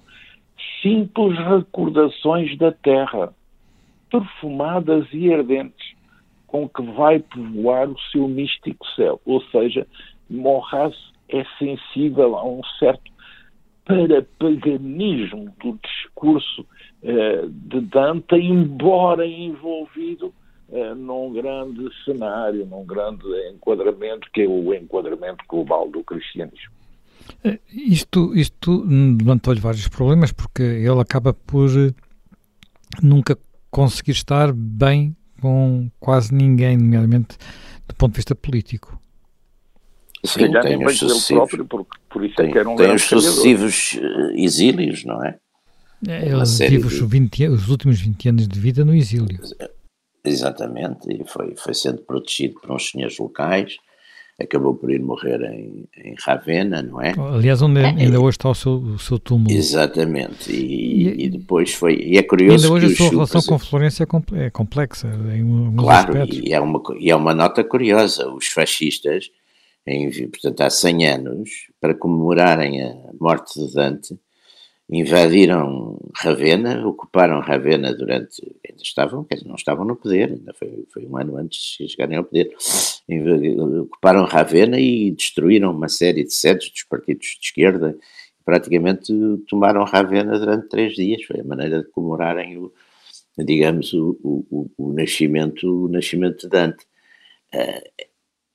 simples 0.82 1.38
recordações 1.38 2.56
da 2.58 2.70
terra, 2.70 3.34
perfumadas 4.10 5.06
e 5.12 5.32
ardentes, 5.32 5.94
com 6.46 6.68
que 6.68 6.82
vai 6.82 7.18
povoar 7.18 7.88
o 7.88 7.98
seu 8.12 8.28
místico 8.28 8.86
céu. 8.94 9.20
Ou 9.24 9.42
seja, 9.50 9.86
Morras 10.28 10.94
é 11.28 11.44
sensível 11.58 12.36
a 12.36 12.46
um 12.46 12.60
certo 12.78 13.10
parapaganismo 13.84 15.52
do 15.62 15.78
discurso 15.82 16.66
eh, 17.02 17.46
de 17.48 17.80
Dante, 17.80 18.34
embora 18.34 19.26
envolvido 19.26 20.32
eh, 20.68 20.94
num 20.94 21.32
grande 21.32 21.88
cenário, 22.04 22.66
num 22.66 22.84
grande 22.84 23.24
enquadramento, 23.52 24.28
que 24.32 24.42
é 24.42 24.48
o 24.48 24.74
enquadramento 24.74 25.44
global 25.48 25.88
do 25.88 26.02
cristianismo. 26.02 26.72
Eh, 27.44 27.60
isto, 27.72 28.34
isto 28.34 28.84
levantou-lhe 28.84 29.60
vários 29.60 29.86
problemas, 29.88 30.32
porque 30.32 30.62
ele 30.62 31.00
acaba 31.00 31.32
por 31.32 31.68
eh, 31.70 31.94
nunca 33.00 33.38
conseguir 33.76 34.12
estar 34.12 34.54
bem 34.54 35.14
com 35.38 35.90
quase 36.00 36.32
ninguém, 36.32 36.78
nomeadamente 36.78 37.36
do 37.86 37.94
ponto 37.94 38.12
de 38.12 38.16
vista 38.16 38.34
político. 38.34 38.98
Sim, 40.24 40.50
tem 40.62 40.82
os 40.82 40.98
sucessivos, 40.98 41.50
próprio, 41.50 41.66
por, 41.66 41.86
por 42.08 42.24
isso 42.24 42.36
tem, 42.36 42.56
é 42.56 42.66
um 42.66 42.74
tem 42.74 42.94
os 42.94 43.02
sucessivos 43.02 44.00
exílios, 44.34 45.04
não 45.04 45.22
é? 45.22 45.38
Ele 46.02 46.70
vive 46.70 46.86
os, 46.86 46.98
20, 46.98 47.48
os 47.48 47.68
últimos 47.68 48.00
20 48.00 48.28
anos 48.30 48.48
de 48.48 48.58
vida 48.58 48.82
no 48.82 48.94
exílio. 48.94 49.40
Exatamente, 50.24 51.12
e 51.12 51.22
foi, 51.28 51.54
foi 51.54 51.74
sendo 51.74 51.98
protegido 51.98 52.58
por 52.58 52.72
uns 52.72 52.90
senhores 52.90 53.18
locais, 53.18 53.76
acabou 54.40 54.74
por 54.74 54.90
ir 54.90 55.00
morrer 55.00 55.40
em, 55.42 55.88
em 55.96 56.14
Ravenna, 56.18 56.82
não 56.82 57.00
é? 57.00 57.14
Aliás, 57.18 57.62
onde 57.62 57.80
é, 57.80 57.86
ainda 57.86 58.20
hoje 58.20 58.36
está 58.36 58.50
o 58.50 58.54
seu, 58.54 58.74
o 58.74 58.98
seu 58.98 59.18
túmulo. 59.18 59.50
Exatamente, 59.50 60.52
e, 60.52 61.08
e, 61.08 61.24
e 61.24 61.28
depois 61.30 61.72
foi, 61.72 61.96
e 61.96 62.18
é 62.18 62.22
curioso 62.22 62.66
ainda 62.66 62.76
hoje 62.76 62.92
a 62.92 62.96
sua 62.96 63.10
relação 63.10 63.42
com 63.42 63.58
Florença 63.58 64.02
é, 64.02 64.06
é 64.44 64.50
complexa 64.50 65.08
em 65.34 65.74
Claro, 65.76 66.12
aspectos. 66.12 66.38
e 66.38 66.52
é, 66.52 66.60
uma, 66.60 66.82
e 66.98 67.10
é 67.10 67.16
uma 67.16 67.34
nota 67.34 67.64
curiosa, 67.64 68.28
os 68.28 68.48
fascistas, 68.48 69.30
em, 69.86 70.10
portanto 70.28 70.60
há 70.60 70.68
100 70.68 71.06
anos, 71.06 71.50
para 71.80 71.94
comemorarem 71.94 72.82
a 72.82 72.94
morte 73.18 73.58
de 73.58 73.72
Dante, 73.72 74.18
invadiram 74.88 75.98
Ravenna, 76.14 76.86
ocuparam 76.86 77.40
Ravenna 77.40 77.92
durante, 77.92 78.40
ainda 78.68 78.82
estavam, 78.82 79.24
quer 79.24 79.36
dizer, 79.36 79.48
não 79.48 79.56
estavam 79.56 79.84
no 79.84 79.96
poder, 79.96 80.30
ainda 80.30 80.54
foi, 80.54 80.86
foi 80.92 81.04
um 81.06 81.16
ano 81.16 81.36
antes 81.36 81.76
de 81.78 81.88
chegarem 81.88 82.16
ao 82.16 82.24
poder, 82.24 82.54
ocuparam 83.82 84.24
Ravenna 84.24 84.78
e 84.78 85.10
destruíram 85.10 85.72
uma 85.72 85.88
série 85.88 86.22
de 86.22 86.32
sedes 86.32 86.70
dos 86.70 86.84
partidos 86.84 87.36
de 87.40 87.46
esquerda, 87.46 87.98
praticamente 88.44 89.12
tomaram 89.48 89.84
Ravenna 89.84 90.38
durante 90.38 90.68
três 90.68 90.94
dias, 90.94 91.24
foi 91.24 91.40
a 91.40 91.44
maneira 91.44 91.82
de 91.82 91.90
comemorarem 91.90 92.56
o, 92.56 92.72
digamos, 93.38 93.92
o, 93.92 94.16
o, 94.22 94.70
o 94.78 94.92
nascimento, 94.92 95.86
o 95.86 95.88
nascimento 95.88 96.42
de 96.42 96.48
Dante. 96.48 96.86
Uh, 97.52 98.06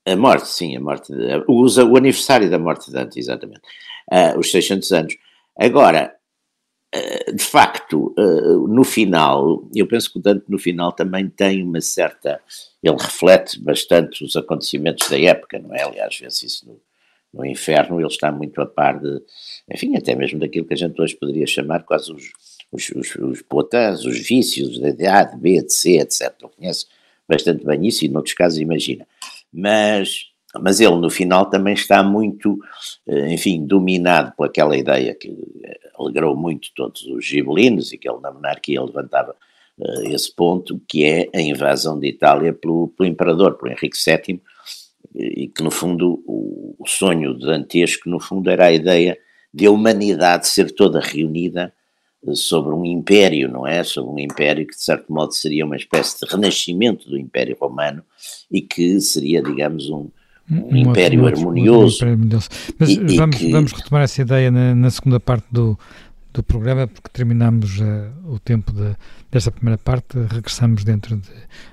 a 0.06 0.16
morte, 0.16 0.48
sim, 0.48 0.76
a 0.76 0.80
morte, 0.80 1.14
de, 1.14 1.44
o, 1.48 1.66
o 1.66 1.98
aniversário 1.98 2.50
da 2.50 2.58
morte 2.58 2.88
de 2.88 2.94
Dante, 2.94 3.20
exatamente, 3.20 3.62
uh, 4.12 4.40
os 4.40 4.50
600 4.50 4.92
anos. 4.94 5.18
Agora, 5.60 6.16
de 7.34 7.44
facto, 7.44 8.14
eh, 8.18 8.68
no 8.68 8.84
final, 8.84 9.66
eu 9.74 9.88
penso 9.88 10.12
que 10.12 10.20
o 10.20 10.22
Dante 10.22 10.44
no 10.50 10.60
final 10.60 10.92
também 10.92 11.30
tem 11.30 11.64
uma 11.64 11.80
certa. 11.80 12.42
Ele 12.84 12.98
reflete 13.00 13.60
bastante 13.62 14.24
os 14.24 14.36
acontecimentos 14.36 15.10
da 15.10 15.18
época, 15.20 15.58
não 15.60 15.74
é? 15.74 15.84
Aliás, 15.84 16.18
vê-se 16.20 16.46
isso 16.46 16.68
no, 16.68 16.82
no 17.34 17.46
Inferno, 17.46 18.00
ele 18.00 18.08
está 18.08 18.32
muito 18.32 18.60
a 18.62 18.66
par 18.66 19.00
de. 19.00 19.22
Enfim, 19.74 19.96
até 19.96 20.16
mesmo 20.16 20.40
daquilo 20.40 20.66
que 20.66 20.74
a 20.74 20.78
gente 20.78 21.02
hoje 21.02 21.16
poderia 21.16 21.48
chamar 21.48 21.84
quase 21.84 22.12
os, 22.12 22.24
os, 22.72 22.90
os, 22.90 23.16
os 23.16 23.42
potãs, 23.42 24.04
os 24.04 24.20
vícios 24.20 24.78
da 24.80 25.20
A, 25.20 25.24
de 25.24 25.38
B, 25.38 25.62
de 25.64 25.72
C, 25.72 25.98
etc. 25.98 26.34
Ele 26.42 26.52
conhece 26.58 26.88
bastante 27.28 27.66
bem 27.66 27.88
isso, 27.88 28.04
e 28.04 28.10
noutros 28.10 28.36
casos 28.36 28.60
imagina. 28.60 29.08
Mas, 29.54 30.31
mas 30.60 30.80
ele 30.80 30.96
no 30.96 31.10
final 31.10 31.50
também 31.50 31.74
está 31.74 32.04
muito, 32.04 32.58
eh, 33.08 33.34
enfim, 33.34 33.66
dominado 33.66 34.34
por 34.36 34.48
aquela 34.48 34.76
ideia 34.76 35.16
que 35.16 35.36
alegrou 35.98 36.36
muito 36.36 36.70
todos 36.76 37.04
os 37.04 37.26
gibelinos 37.26 37.94
e 37.94 37.98
que 37.98 38.10
ele 38.10 38.20
na 38.20 38.32
monarquia 38.32 38.82
levantava 38.82 39.36
uh, 39.78 40.08
esse 40.08 40.34
ponto, 40.36 40.82
que 40.88 41.06
é 41.06 41.30
a 41.34 41.42
invasão 41.42 42.00
de 42.00 42.08
Itália 42.08 42.54
pelo, 42.54 42.90
pelo 42.90 43.10
imperador, 43.10 43.58
por 43.58 43.70
Henrique 43.70 43.98
VII, 43.98 44.42
e 45.14 45.48
que 45.48 45.64
no 45.64 45.72
fundo 45.72 46.24
o, 46.26 46.76
o 46.80 46.88
sonho 46.88 47.38
dantesco 47.38 48.10
no 48.10 48.20
fundo 48.20 48.50
era 48.50 48.66
a 48.66 48.72
ideia 48.72 49.18
de 49.54 49.66
a 49.66 49.72
humanidade 49.72 50.48
ser 50.48 50.72
toda 50.72 51.02
reunida 51.02 51.74
eh, 52.26 52.36
sobre 52.36 52.74
um 52.74 52.86
império, 52.86 53.50
não 53.50 53.68
é? 53.68 53.84
Sobre 53.84 54.12
um 54.12 54.20
império 54.20 54.66
que 54.66 54.76
de 54.76 54.84
certo 54.84 55.12
modo 55.12 55.34
seria 55.34 55.66
uma 55.66 55.76
espécie 55.76 56.20
de 56.20 56.32
renascimento 56.32 57.10
do 57.10 57.18
Império 57.18 57.58
Romano 57.60 58.04
e 58.50 58.62
que 58.62 59.00
seria, 59.02 59.42
digamos, 59.42 59.90
um, 59.90 60.10
um, 60.52 60.74
um 60.74 60.78
império 60.78 61.24
outro, 61.24 61.40
harmonioso. 61.40 62.06
Um 62.06 62.14
império 62.14 62.40
Mas 62.78 62.90
e, 62.90 63.18
vamos, 63.18 63.38
que... 63.38 63.52
vamos 63.52 63.72
retomar 63.72 64.04
essa 64.04 64.22
ideia 64.22 64.52
na, 64.52 64.76
na, 64.76 64.90
segunda 64.90 65.20
parte 65.20 65.46
do, 65.52 65.80
do 66.34 66.44
programa, 66.44 66.88
porque 66.88 67.10
terminamos 67.14 67.80
uh, 67.80 68.12
o 68.26 68.38
tempo 68.38 68.72
de, 68.74 68.96
desta 69.32 69.52
primeira 69.52 69.78
parte, 69.78 70.18
regressamos 70.30 70.84
dentro 70.84 71.16
de 71.16 71.30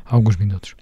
alguns 0.07 0.37
minutos. 0.37 0.77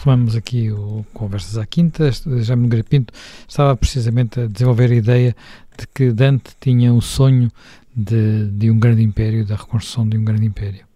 retomamos 0.00 0.34
aqui 0.34 0.72
o 0.72 1.04
Conversas 1.12 1.58
à 1.58 1.66
Quinta, 1.66 2.10
já 2.38 2.56
me 2.56 2.82
Pinto 2.82 3.12
estava 3.46 3.76
precisamente 3.76 4.40
a 4.40 4.46
desenvolver 4.46 4.90
a 4.90 4.94
ideia 4.94 5.36
de 5.78 5.86
que 5.94 6.10
Dante 6.10 6.52
tinha 6.58 6.92
o 6.94 7.02
sonho 7.02 7.50
de, 7.94 8.46
de 8.50 8.70
um 8.70 8.78
grande 8.78 9.02
império, 9.02 9.44
da 9.44 9.56
reconstrução 9.56 10.08
de 10.08 10.16
um 10.16 10.24
grande 10.24 10.46
império. 10.46 10.89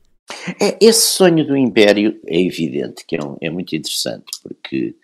É, 0.60 0.78
esse 0.80 1.08
sonho 1.08 1.46
do 1.46 1.56
império 1.56 2.20
é 2.26 2.40
evidente 2.40 3.04
que 3.06 3.16
é, 3.16 3.22
um, 3.22 3.36
é 3.40 3.50
muito 3.50 3.74
interessante, 3.76 4.24
porque 4.42 4.96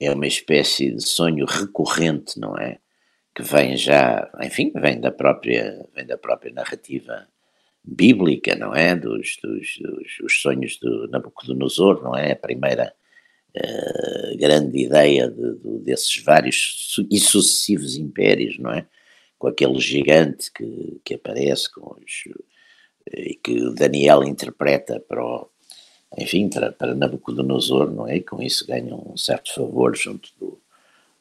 é 0.00 0.10
uma 0.10 0.26
espécie 0.26 0.90
de 0.90 1.02
sonho 1.06 1.46
recorrente, 1.46 2.38
não 2.38 2.56
é? 2.56 2.78
Que 3.34 3.42
vem 3.42 3.76
já, 3.76 4.30
enfim, 4.42 4.72
vem 4.74 5.00
da 5.00 5.10
própria, 5.10 5.86
vem 5.94 6.06
da 6.06 6.18
própria 6.18 6.52
narrativa 6.52 7.26
bíblica, 7.82 8.54
não 8.54 8.74
é? 8.74 8.94
Dos, 8.94 9.38
dos, 9.42 9.78
dos 9.78 10.20
os 10.22 10.40
sonhos 10.40 10.78
do 10.78 11.08
Nabucodonosor, 11.08 12.02
não 12.02 12.16
é? 12.16 12.32
A 12.32 12.36
primeira 12.36 12.92
uh, 13.56 14.36
grande 14.38 14.84
ideia 14.84 15.30
de, 15.30 15.58
de, 15.58 15.78
desses 15.80 16.22
vários 16.22 16.96
e 17.10 17.18
sucessivos 17.18 17.96
impérios, 17.96 18.58
não 18.58 18.72
é? 18.72 18.86
Com 19.38 19.48
aquele 19.48 19.80
gigante 19.80 20.52
que, 20.52 21.00
que 21.04 21.14
aparece 21.14 21.72
com 21.72 21.96
os, 21.98 22.24
e 23.10 23.34
que 23.34 23.74
Daniel 23.74 24.22
interpreta 24.22 25.00
para 25.00 25.24
o, 25.24 25.48
enfim, 26.18 26.48
para, 26.48 26.72
para 26.72 26.94
Nabucodonosor, 26.94 27.90
não 27.90 28.08
é? 28.08 28.16
E 28.16 28.20
com 28.22 28.42
isso 28.42 28.66
ganha 28.66 28.94
um 28.94 29.16
certo 29.16 29.54
favor 29.54 29.96
junto 29.96 30.30
do, 30.38 30.58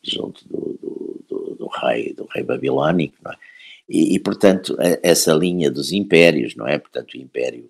junto 0.03 0.47
do, 0.47 0.77
do, 0.81 1.25
do, 1.27 1.55
do 1.55 1.67
rei, 1.67 2.13
do 2.13 2.25
rei 2.25 2.43
babilónico, 2.43 3.15
é? 3.29 3.35
E, 3.89 4.15
e, 4.15 4.19
portanto, 4.19 4.77
essa 5.03 5.33
linha 5.33 5.69
dos 5.69 5.91
impérios, 5.91 6.55
não 6.55 6.65
é? 6.65 6.77
Portanto, 6.77 7.13
o 7.13 7.17
império 7.17 7.69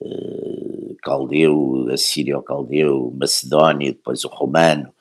uh, 0.00 0.96
caldeu, 1.00 1.86
assírio-caldeu, 1.92 3.14
macedónio, 3.16 3.92
depois 3.92 4.24
o 4.24 4.28
romano, 4.28 4.92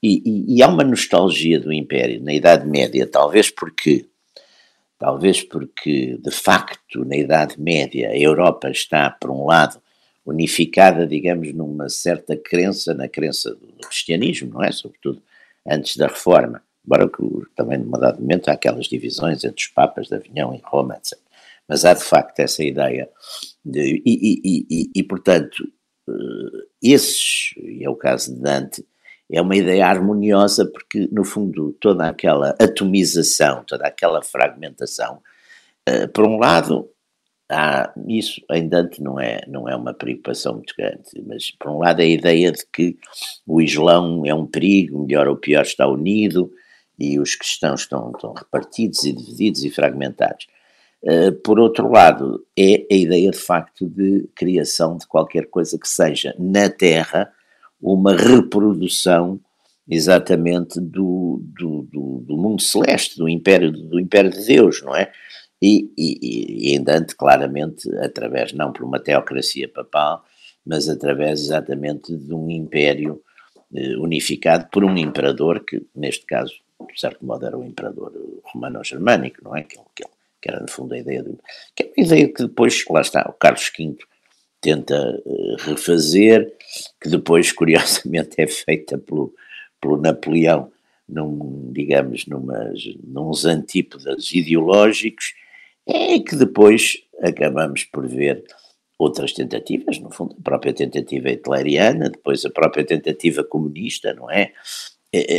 e, 0.00 0.22
e, 0.24 0.56
e, 0.56 0.62
há 0.62 0.68
uma 0.68 0.84
nostalgia 0.84 1.58
do 1.58 1.72
império 1.72 2.22
na 2.22 2.32
Idade 2.32 2.68
Média, 2.68 3.06
talvez 3.06 3.50
porque, 3.50 4.06
talvez 5.02 5.42
porque, 5.42 6.16
de 6.22 6.30
facto, 6.30 7.04
na 7.04 7.16
Idade 7.16 7.60
Média, 7.60 8.10
a 8.10 8.16
Europa 8.16 8.70
está, 8.70 9.10
por 9.10 9.32
um 9.32 9.46
lado, 9.46 9.82
unificada, 10.24 11.04
digamos, 11.04 11.52
numa 11.52 11.88
certa 11.88 12.36
crença, 12.36 12.94
na 12.94 13.08
crença 13.08 13.52
do 13.52 13.66
cristianismo, 13.84 14.52
não 14.54 14.62
é? 14.62 14.70
Sobretudo 14.70 15.20
antes 15.68 15.96
da 15.96 16.06
Reforma, 16.06 16.62
embora 16.86 17.08
que 17.08 17.20
também 17.56 17.78
numa 17.78 17.98
dado 17.98 18.20
momento 18.20 18.48
há 18.48 18.52
aquelas 18.52 18.86
divisões 18.86 19.42
entre 19.42 19.64
os 19.64 19.66
papas 19.72 20.06
de 20.06 20.14
Avignon 20.14 20.54
e 20.54 20.60
Roma, 20.62 20.94
etc. 20.94 21.18
Mas 21.66 21.84
há 21.84 21.94
de 21.94 22.04
facto 22.04 22.38
essa 22.38 22.62
ideia, 22.62 23.10
de, 23.64 24.00
e, 24.06 24.40
e, 24.44 24.66
e, 24.70 24.90
e, 24.94 25.02
portanto, 25.02 25.68
eh, 26.08 26.66
esses, 26.80 27.54
e 27.56 27.84
é 27.84 27.90
o 27.90 27.96
caso 27.96 28.32
de 28.32 28.40
Dante, 28.40 28.86
é 29.32 29.40
uma 29.40 29.56
ideia 29.56 29.86
harmoniosa 29.86 30.66
porque, 30.66 31.08
no 31.10 31.24
fundo, 31.24 31.72
toda 31.80 32.06
aquela 32.06 32.50
atomização, 32.60 33.64
toda 33.66 33.86
aquela 33.86 34.22
fragmentação, 34.22 35.22
uh, 35.88 36.06
por 36.08 36.26
um 36.26 36.38
lado, 36.38 36.88
há, 37.50 37.92
isso 38.06 38.42
em 38.50 38.68
Dante 38.68 39.02
não 39.02 39.18
é, 39.18 39.40
não 39.48 39.66
é 39.66 39.74
uma 39.74 39.94
preocupação 39.94 40.54
muito 40.54 40.74
grande, 40.76 41.08
mas 41.26 41.50
por 41.50 41.70
um 41.70 41.78
lado 41.78 42.00
a 42.00 42.04
ideia 42.04 42.52
de 42.52 42.64
que 42.70 42.98
o 43.46 43.60
Islão 43.62 44.22
é 44.26 44.34
um 44.34 44.46
perigo, 44.46 45.02
melhor 45.02 45.26
ou 45.26 45.36
pior 45.36 45.62
está 45.62 45.86
unido, 45.88 46.52
e 46.98 47.18
os 47.18 47.34
cristãos 47.34 47.80
estão, 47.80 48.12
estão 48.14 48.34
repartidos 48.34 49.02
e 49.04 49.12
divididos 49.12 49.64
e 49.64 49.70
fragmentados. 49.70 50.46
Uh, 51.02 51.32
por 51.42 51.58
outro 51.58 51.90
lado, 51.90 52.46
é 52.56 52.86
a 52.90 52.94
ideia 52.94 53.30
de 53.30 53.38
facto 53.38 53.88
de 53.88 54.28
criação 54.34 54.98
de 54.98 55.06
qualquer 55.06 55.46
coisa 55.46 55.78
que 55.78 55.88
seja 55.88 56.34
na 56.38 56.68
Terra 56.68 57.32
uma 57.82 58.14
reprodução 58.14 59.40
exatamente 59.88 60.80
do, 60.80 61.42
do, 61.58 61.82
do, 61.90 62.24
do 62.24 62.36
mundo 62.36 62.62
celeste, 62.62 63.18
do 63.18 63.28
império, 63.28 63.72
do 63.72 63.98
império 63.98 64.30
de 64.30 64.44
Deus, 64.44 64.80
não 64.82 64.94
é? 64.94 65.10
E, 65.60 65.92
e, 65.96 66.70
e 66.70 66.74
em 66.74 66.82
Dante, 66.82 67.14
claramente, 67.16 67.88
através, 67.98 68.52
não 68.52 68.72
por 68.72 68.84
uma 68.84 69.00
teocracia 69.00 69.68
papal, 69.68 70.24
mas 70.64 70.88
através 70.88 71.40
exatamente 71.40 72.16
de 72.16 72.32
um 72.32 72.48
império 72.50 73.20
eh, 73.74 73.96
unificado 73.96 74.68
por 74.70 74.84
um 74.84 74.96
imperador 74.96 75.64
que, 75.64 75.84
neste 75.94 76.24
caso, 76.26 76.52
de 76.92 77.00
certo 77.00 77.24
modo, 77.24 77.46
era 77.46 77.56
o 77.56 77.64
imperador 77.64 78.12
romano-germânico, 78.44 79.38
não 79.42 79.56
é? 79.56 79.62
Que, 79.62 79.76
que, 79.94 80.04
que, 80.40 80.48
era, 80.48 80.60
no 80.60 80.70
fundo, 80.70 80.94
a 80.94 80.98
ideia 80.98 81.22
do. 81.22 81.38
que 81.76 81.84
é 81.84 81.86
uma 81.96 82.06
ideia 82.06 82.32
que 82.32 82.42
depois, 82.42 82.84
lá 82.90 83.00
está, 83.00 83.26
o 83.28 83.32
Carlos 83.32 83.70
V 83.76 83.96
tenta 84.62 85.20
uh, 85.26 85.56
refazer, 85.58 86.56
que 87.02 87.10
depois, 87.10 87.52
curiosamente, 87.52 88.40
é 88.40 88.46
feita 88.46 88.96
pelo, 88.96 89.34
pelo 89.80 89.98
Napoleão, 89.98 90.72
num, 91.06 91.70
digamos, 91.72 92.26
numas, 92.26 92.80
nos 93.04 93.44
antípodas 93.44 94.32
ideológicos, 94.32 95.34
é 95.86 96.18
que 96.20 96.36
depois 96.36 97.02
acabamos 97.20 97.84
por 97.84 98.06
ver 98.08 98.44
outras 98.98 99.32
tentativas, 99.32 99.98
no 99.98 100.12
fundo, 100.12 100.36
a 100.38 100.42
própria 100.42 100.72
tentativa 100.72 101.28
hitleriana, 101.28 102.08
depois 102.08 102.44
a 102.44 102.50
própria 102.50 102.84
tentativa 102.84 103.42
comunista, 103.42 104.14
não 104.14 104.30
é? 104.30 104.52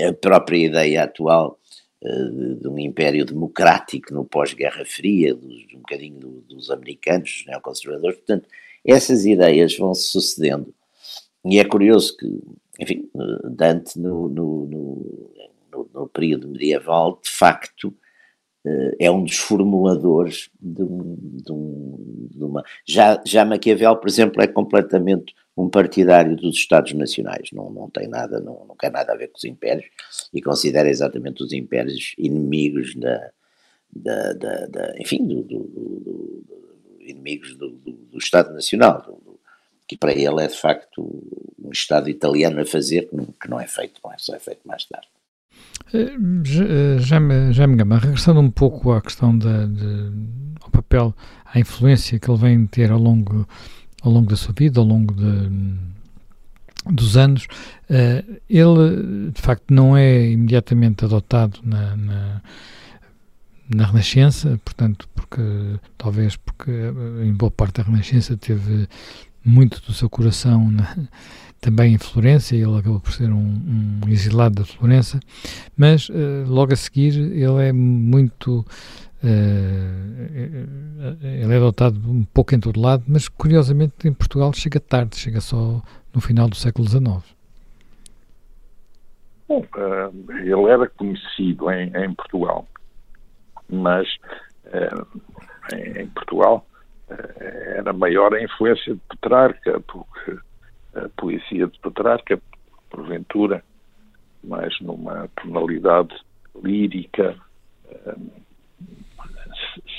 A 0.08 0.14
própria 0.14 0.66
ideia 0.68 1.04
atual 1.04 1.58
uh, 2.04 2.56
de, 2.56 2.68
um 2.68 2.78
império 2.78 3.26
democrático 3.26 4.14
no 4.14 4.26
pós-Guerra 4.26 4.84
Fria, 4.86 5.34
dos, 5.34 5.64
um 5.74 5.80
bocadinho 5.80 6.20
do, 6.20 6.30
dos 6.42 6.70
americanos, 6.70 7.38
dos 7.38 7.46
neoconservadores, 7.48 8.18
portanto, 8.18 8.48
essas 8.86 9.26
ideias 9.26 9.78
vão 9.78 9.94
se 9.94 10.04
sucedendo. 10.04 10.74
E 11.46 11.60
é 11.60 11.66
curioso 11.66 12.16
que, 12.18 12.42
enfim, 12.80 13.10
Dante, 13.44 14.00
no, 14.00 14.30
no, 14.30 14.66
no, 14.66 15.90
no 15.94 16.08
período 16.08 16.48
medieval, 16.48 17.20
de 17.22 17.30
facto, 17.30 17.88
uh, 18.66 18.96
é 19.00 19.12
um 19.12 19.24
dos 19.24 19.38
formuladores 19.38 20.50
de, 20.62 20.84
um, 20.84 21.18
de, 21.20 21.52
um, 21.52 22.28
de 22.32 22.44
uma. 22.44 22.64
Já, 22.86 23.22
já 23.26 23.44
Maquiavel, 23.44 23.98
por 23.98 24.08
exemplo, 24.08 24.42
é 24.42 24.48
completamente 24.48 25.36
um 25.56 25.70
partidário 25.70 26.36
dos 26.36 26.56
Estados 26.56 26.94
Nacionais, 26.94 27.50
não, 27.52 27.70
não 27.70 27.90
tem 27.90 28.08
nada, 28.08 28.40
não, 28.40 28.66
não 28.66 28.76
quer 28.76 28.92
nada 28.92 29.14
a 29.14 29.16
ver 29.16 29.28
com 29.28 29.38
os 29.38 29.44
impérios 29.44 29.86
e 30.34 30.42
considera 30.42 30.90
exatamente 30.90 31.44
os 31.44 31.54
impérios 31.54 32.16
inimigos 32.18 32.96
da, 32.96 33.32
da, 33.96 34.34
da, 34.34 34.66
da 34.66 34.94
enfim, 34.98 35.24
do, 35.28 35.44
do, 35.44 35.60
do, 35.60 36.44
inimigos 37.10 37.56
do, 37.56 37.80
Estado 38.18 38.54
Nacional, 38.54 39.20
que 39.88 39.98
para 39.98 40.12
ele 40.12 40.42
é 40.42 40.48
de 40.48 40.58
facto 40.58 41.02
um 41.60 41.72
Estado 41.72 42.10
italiano 42.10 42.62
a 42.62 42.66
fazer, 42.66 43.10
que 43.10 43.16
não, 43.16 43.26
que 43.26 43.50
não 43.50 43.60
é 43.60 43.68
feito, 43.68 44.00
não 44.04 44.12
é, 44.12 44.16
só 44.18 44.36
é 44.36 44.40
feito 44.40 44.62
mais 44.66 44.86
tarde. 44.86 45.08
Eh, 45.94 46.98
já 47.00 47.20
me, 47.20 47.52
já 47.52 47.68
me 47.68 47.76
gama, 47.76 47.98
regressando 47.98 48.40
um 48.40 48.50
pouco 48.50 48.92
à 48.92 49.02
questão 49.02 49.38
da, 49.38 49.66
de, 49.66 50.12
ao 50.62 50.70
papel, 50.70 51.14
à 51.46 51.60
influência 51.60 52.20
que 52.20 52.30
ele 52.30 52.40
vem 52.40 52.66
ter 52.66 52.92
ao 52.92 53.00
longo 53.00 53.48
ao 54.02 54.12
longo 54.12 54.30
da 54.30 54.36
sua 54.36 54.54
vida, 54.54 54.80
ao 54.80 54.86
longo 54.86 55.14
de, 55.14 55.50
dos 56.92 57.16
anos, 57.16 57.46
uh, 57.90 58.40
ele 58.50 59.32
de 59.32 59.42
facto 59.42 59.74
não 59.74 59.96
é 59.96 60.30
imediatamente 60.30 61.06
adotado 61.06 61.60
na, 61.64 61.96
na, 61.96 62.42
na, 63.76 63.86
Renascença, 63.86 64.60
portanto, 64.64 65.08
porque 65.14 65.42
talvez 65.98 66.36
porque 66.36 66.72
eh, 66.72 67.26
em 67.26 67.34
boa 67.34 67.52
parte 67.52 67.76
da 67.76 67.84
Renascença 67.84 68.38
teve 68.38 68.88
muito 69.44 69.82
do 69.82 69.94
seu 69.94 70.10
coração 70.10 70.72
na, 70.72 70.96
também 71.60 71.94
em 71.94 71.98
Florença, 71.98 72.56
ele 72.56 72.78
acabou 72.78 73.00
por 73.00 73.12
ser 73.14 73.32
um, 73.32 74.02
um 74.06 74.10
exilado 74.10 74.56
da 74.56 74.66
Florença, 74.66 75.20
mas 75.78 76.10
uh, 76.10 76.46
logo 76.48 76.74
a 76.74 76.76
seguir 76.76 77.14
ele 77.16 77.68
é 77.68 77.72
muito 77.72 78.66
ele 81.24 81.54
é 81.54 81.56
adotado 81.56 81.98
um 82.12 82.26
pouco 82.26 82.54
em 82.54 82.60
todo 82.60 82.80
lado, 82.80 83.04
mas 83.08 83.30
curiosamente 83.30 84.06
em 84.06 84.14
Portugal 84.14 84.52
chega 84.54 84.82
tarde, 84.82 85.16
chega 85.16 85.40
só 85.40 85.82
no 86.14 86.20
final 86.20 86.50
do 86.50 86.56
século 86.56 86.88
XIX. 86.88 87.24
Bom, 89.48 89.66
ele 90.42 90.70
era 90.70 90.90
conhecido 90.90 91.72
em, 91.72 91.92
em 91.96 92.14
Portugal, 92.14 92.68
mas 93.70 94.08
em 95.74 96.08
Portugal 96.10 96.66
era 97.10 97.94
maior 97.94 98.34
a 98.34 98.42
influência 98.42 98.96
de 98.96 99.02
Petrarca, 99.10 99.80
porque 99.82 100.38
a 100.96 101.10
poesia 101.18 101.68
de 101.68 101.80
Petrarca, 101.80 102.42
porventura, 102.90 103.64
mais 104.44 104.80
numa 104.82 105.30
tonalidade 105.42 106.16
lírica, 106.64 107.38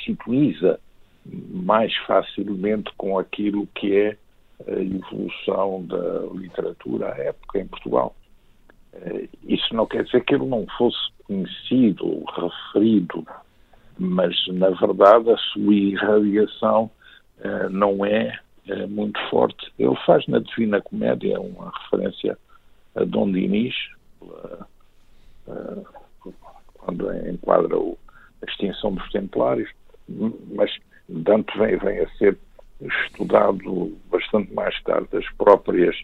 sintoniza 0.05 0.79
mais 1.25 1.95
facilmente 2.07 2.93
com 2.97 3.19
aquilo 3.19 3.67
que 3.75 3.97
é 3.97 4.19
a 4.69 4.81
evolução 4.81 5.85
da 5.87 6.21
literatura 6.35 7.13
à 7.13 7.19
época 7.19 7.59
em 7.59 7.67
Portugal. 7.67 8.15
Eh, 8.93 9.29
isso 9.45 9.75
não 9.75 9.87
quer 9.87 10.05
dizer 10.05 10.25
que 10.25 10.35
ele 10.35 10.47
não 10.47 10.67
fosse 10.79 10.99
conhecido 11.25 12.25
referido, 12.25 13.27
mas 13.99 14.35
na 14.49 14.71
verdade 14.71 15.31
a 15.31 15.37
sua 15.37 15.75
irradiação 15.75 16.91
uh, 17.39 17.69
não 17.71 18.05
é 18.05 18.39
uh, 18.69 18.89
muito 18.89 19.19
forte. 19.29 19.73
Ele 19.79 19.97
faz 20.05 20.27
na 20.27 20.39
Divina 20.41 20.81
Comédia 20.81 21.41
uma 21.41 21.73
referência 21.83 22.39
a 22.95 23.05
Dom 23.05 23.31
Dinis, 23.33 23.75
uh, 24.23 24.65
quando 26.75 27.13
enquadra 27.29 27.79
o, 27.79 27.99
a 28.43 28.51
extinção 28.51 28.95
dos 28.95 29.11
Templários, 29.11 29.71
mas 30.09 30.71
Dante 31.09 31.57
vem, 31.59 31.77
vem 31.77 32.01
a 32.01 32.09
ser 32.17 32.39
estudado 32.81 33.97
bastante 34.11 34.53
mais 34.53 34.81
tarde 34.83 35.09
as 35.17 35.29
próprias 35.35 35.97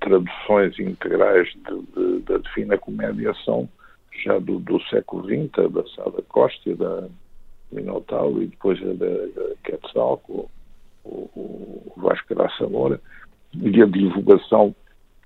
traduções 0.00 0.78
integrais 0.78 1.48
de, 1.52 1.82
de, 1.92 2.20
da 2.20 2.38
Divina 2.38 2.78
Comédia 2.78 3.34
são 3.44 3.68
já 4.22 4.38
do, 4.38 4.58
do 4.60 4.80
século 4.84 5.24
XX, 5.24 5.72
da 5.72 5.86
Sada 5.94 6.22
Costa, 6.28 6.74
da 6.76 7.08
Minotauro 7.72 8.42
e 8.42 8.46
depois 8.46 8.80
a 8.82 8.92
da, 8.94 9.54
Quetzalco, 9.64 10.50
o, 11.04 11.30
o 11.34 11.92
Vasco 11.96 12.34
da 12.34 12.48
Samora, 12.50 13.00
e 13.54 13.82
a 13.82 13.86
divulgação 13.86 14.74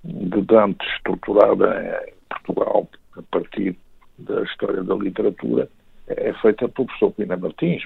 de 0.03 0.41
Dante 0.41 0.85
estruturada 0.95 2.03
em 2.07 2.13
Portugal 2.29 2.87
a 3.17 3.21
partir 3.23 3.77
da 4.17 4.43
história 4.43 4.83
da 4.83 4.95
literatura 4.95 5.69
é 6.07 6.33
feita 6.33 6.69
pelo 6.69 6.87
professor 6.87 7.11
Pina 7.11 7.35
Martins, 7.35 7.83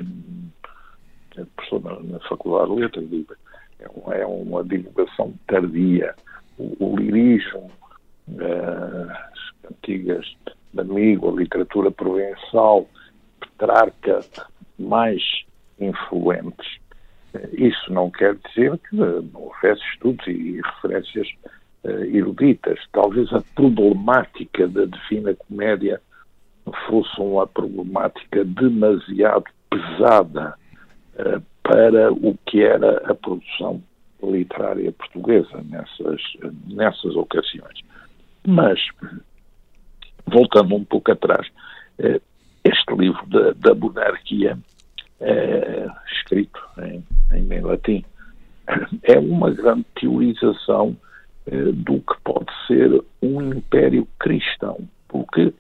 é 1.38 1.46
professor 1.56 1.84
na, 1.84 2.00
na 2.02 2.20
Faculdade 2.28 2.76
de 2.76 2.82
Letras, 2.82 3.38
é 3.80 3.88
uma, 3.96 4.16
é 4.16 4.26
uma 4.26 4.64
divulgação 4.64 5.34
tardia. 5.48 6.14
O, 6.58 6.76
o 6.80 6.98
lirismo, 6.98 7.72
uh, 8.28 9.12
as 9.12 9.52
cantigas 9.64 10.26
amigo, 10.78 11.30
a 11.30 11.40
literatura 11.40 11.92
provençal, 11.92 12.88
Petrarca, 13.40 14.22
mais 14.78 15.22
influentes. 15.80 16.80
Isso 17.54 17.92
não 17.94 18.10
quer 18.10 18.36
dizer 18.36 18.78
que 18.90 18.96
não 18.96 19.30
houvesse 19.34 19.82
estudos 19.94 20.26
e 20.28 20.62
referências 20.62 21.28
uh, 21.84 21.90
eruditas. 22.06 22.80
Talvez 22.92 23.32
a 23.32 23.42
problemática 23.56 24.68
da 24.68 24.86
Divina 24.86 25.36
Comédia 25.36 26.02
fosse 26.88 27.20
uma 27.20 27.46
problemática 27.48 28.44
demasiado 28.44 29.46
pesada 29.70 30.56
uh, 31.16 31.42
para 31.62 32.12
o 32.12 32.36
que 32.46 32.64
era 32.64 32.98
a 33.10 33.14
produção 33.14 33.82
literária 34.24 34.92
portuguesa 34.92 35.64
nessas, 35.70 36.22
nessas 36.68 37.16
ocasiões. 37.16 37.80
Mas, 38.46 38.80
voltando 40.30 40.76
um 40.76 40.84
pouco 40.84 41.12
atrás, 41.12 41.48
uh, 42.00 42.22
este 42.64 42.94
livro 42.96 43.26
da, 43.28 43.52
da 43.54 43.76
monarquia, 43.76 44.58
uh, 45.22 45.92
escrito 46.14 46.60
em, 46.80 47.04
em 47.32 47.62
latim, 47.62 48.06
é 49.04 49.18
uma 49.18 49.52
grande 49.52 49.86
teorização 50.00 50.96
do 51.74 52.00
que 52.02 52.22
pode 52.24 52.52
ser 52.68 53.04
um 53.24 53.42
império 53.42 54.08
cristão, 54.20 54.88
porque 55.08 55.52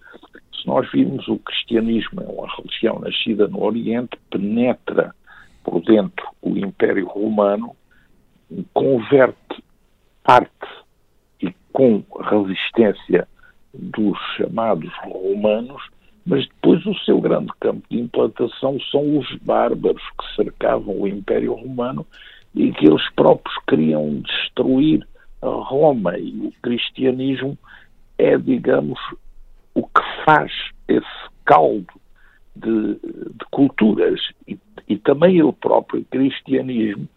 se 0.53 0.67
nós 0.67 0.89
virmos 0.91 1.27
o 1.27 1.39
cristianismo 1.39 2.21
é 2.21 2.27
uma 2.27 2.47
religião 2.55 2.99
nascida 2.99 3.47
no 3.47 3.63
Oriente, 3.63 4.17
penetra 4.29 5.15
por 5.63 5.81
dentro 5.81 6.27
o 6.41 6.57
Império 6.57 7.07
Romano, 7.07 7.75
converte 8.73 9.63
parte 10.23 10.51
e 11.41 11.53
com 11.71 12.03
resistência 12.21 13.27
dos 13.73 14.17
chamados 14.35 14.91
romanos, 15.03 15.81
mas 16.25 16.47
depois 16.47 16.85
o 16.85 16.95
seu 17.05 17.19
grande 17.21 17.51
campo 17.59 17.83
de 17.89 17.99
implantação 17.99 18.79
são 18.91 19.17
os 19.17 19.27
bárbaros 19.41 20.01
que 20.01 20.35
cercavam 20.35 21.01
o 21.01 21.07
Império 21.07 21.53
Romano 21.53 22.05
e 22.55 22.71
que 22.71 22.87
eles 22.87 23.09
próprios 23.15 23.55
queriam 23.67 24.21
destruir 24.21 25.07
a 25.41 25.47
Roma. 25.47 26.17
E 26.17 26.47
o 26.47 26.53
cristianismo 26.61 27.57
é, 28.19 28.37
digamos, 28.37 28.99
o 29.73 29.83
que 29.83 30.01
faz 30.25 30.51
esse 30.87 31.29
caldo 31.45 31.87
de, 32.55 32.95
de 32.95 33.45
culturas. 33.49 34.19
E, 34.47 34.59
e, 34.87 34.97
também 34.97 35.41
o 35.41 35.53
próprio 35.53 36.03
cristianismo 36.11 37.07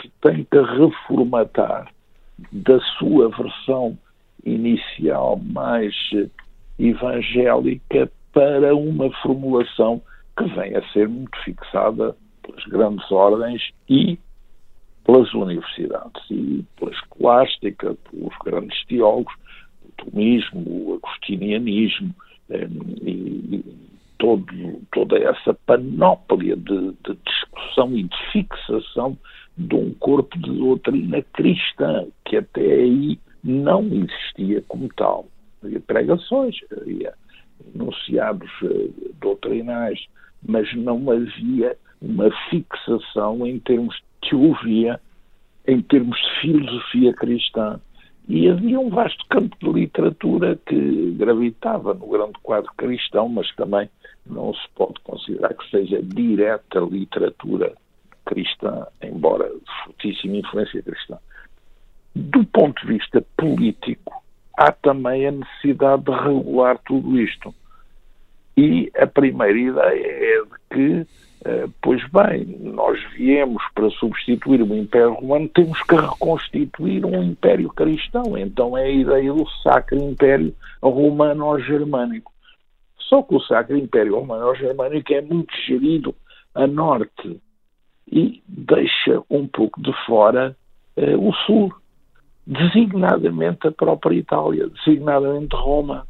se 0.00 0.10
tenta 0.20 0.62
reformatar 0.76 1.88
da 2.52 2.78
sua 2.98 3.30
versão 3.30 3.98
inicial 4.48 5.40
mais 5.44 5.94
evangélica 6.78 8.10
para 8.32 8.74
uma 8.74 9.10
formulação 9.22 10.00
que 10.36 10.44
vem 10.54 10.76
a 10.76 10.82
ser 10.92 11.08
muito 11.08 11.36
fixada 11.42 12.16
pelas 12.42 12.64
grandes 12.66 13.10
ordens 13.10 13.70
e 13.88 14.18
pelas 15.04 15.32
universidades 15.32 16.22
e 16.30 16.64
pela 16.78 16.92
escolástica, 16.92 17.96
pelos 18.10 18.34
grandes 18.44 18.84
teólogos, 18.86 19.34
tomismo, 19.96 20.60
o 20.60 21.00
agostinianismo 21.02 22.14
eh, 22.50 22.68
e, 23.02 23.64
todo, 24.18 24.46
toda 24.92 25.18
essa 25.18 25.54
panóplia 25.66 26.56
de, 26.56 26.92
de, 27.04 27.18
discussão 27.26 27.96
e 27.96 28.04
de 28.04 28.16
fixação 28.32 29.16
de 29.56 29.74
um 29.74 29.92
corpo 29.94 30.38
de 30.38 30.50
doutrina 30.50 31.22
cristã 31.32 32.06
que 32.24 32.36
até 32.36 32.60
aí 32.60 33.18
não 33.42 33.86
existia 33.86 34.62
como 34.68 34.88
tal. 34.94 35.28
Havia 35.62 35.80
pregações, 35.80 36.56
havia 36.70 37.14
enunciados 37.74 38.50
eh, 38.62 38.90
doutrinais, 39.20 39.98
mas 40.46 40.72
não 40.76 41.10
havia 41.10 41.76
uma 42.00 42.30
fixação 42.48 43.44
em 43.46 43.58
termos 43.58 43.96
de 43.96 44.30
teologia, 44.30 45.00
em 45.66 45.82
termos 45.82 46.16
de 46.16 46.40
filosofia 46.40 47.12
cristã 47.14 47.80
e 48.28 48.46
havia 48.46 48.78
um 48.78 48.90
vasto 48.90 49.24
campo 49.30 49.56
de 49.58 49.72
literatura 49.80 50.54
que 50.66 51.12
gravitava 51.12 51.94
no 51.94 52.06
grande 52.08 52.38
quadro 52.42 52.70
cristão, 52.76 53.26
mas 53.26 53.50
também 53.56 53.88
não 54.26 54.52
se 54.52 54.68
pode 54.74 55.00
considerar 55.02 55.54
que 55.54 55.70
seja 55.70 56.02
direta 56.02 56.78
literatura 56.80 57.72
cristã, 58.26 58.86
embora 59.02 59.50
fortíssima 59.82 60.36
influência 60.36 60.82
cristã. 60.82 61.16
Do 62.14 62.44
ponto 62.44 62.80
de 62.82 62.94
vista 62.94 63.24
político, 63.36 64.22
há 64.56 64.72
também 64.72 65.26
a 65.26 65.32
necessidade 65.32 66.02
de 66.02 66.10
regular 66.10 66.78
tudo 66.84 67.20
isto. 67.20 67.54
E 68.56 68.90
a 68.98 69.06
primeira 69.06 69.58
ideia 69.58 70.06
é 70.06 70.42
de 70.42 70.58
que 70.70 71.06
eh, 71.44 71.68
pois 71.80 72.02
bem, 72.10 72.44
nós 72.60 73.00
viemos 73.14 73.62
para 73.74 73.88
substituir 73.90 74.60
o 74.60 74.76
Império 74.76 75.14
Romano, 75.14 75.48
temos 75.48 75.80
que 75.84 75.94
reconstituir 75.94 77.04
um 77.04 77.22
Império 77.22 77.68
Cristão. 77.70 78.36
Então 78.36 78.76
é 78.76 78.84
a 78.84 78.90
ideia 78.90 79.32
do 79.32 79.48
Sacro 79.62 79.98
Império 79.98 80.54
Romano-Germânico. 80.82 82.32
Só 82.98 83.22
que 83.22 83.34
o 83.34 83.40
Sacro 83.40 83.76
Império 83.76 84.16
Romano-Germânico 84.16 85.12
é 85.12 85.22
muito 85.22 85.54
gerido 85.66 86.14
a 86.54 86.66
norte 86.66 87.40
e 88.10 88.42
deixa 88.46 89.22
um 89.30 89.46
pouco 89.46 89.80
de 89.80 89.92
fora 90.04 90.56
eh, 90.96 91.16
o 91.16 91.32
sul, 91.46 91.72
designadamente 92.48 93.68
a 93.68 93.70
própria 93.72 94.16
Itália, 94.16 94.68
designadamente 94.68 95.54
Roma, 95.54 96.06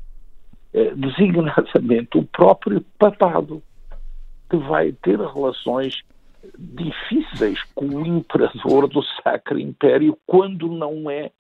eh, 0.72 0.92
designadamente 0.94 2.16
o 2.16 2.24
próprio 2.24 2.80
papado 2.96 3.60
que 4.48 4.56
vai 4.56 4.92
ter 4.92 5.18
relações 5.18 6.00
difíceis 6.56 7.60
com 7.74 7.86
o 7.86 8.06
imperador 8.06 8.86
do 8.86 9.02
Sacro 9.02 9.58
Império 9.58 10.16
quando 10.24 10.68
não 10.68 11.10
é 11.10 11.32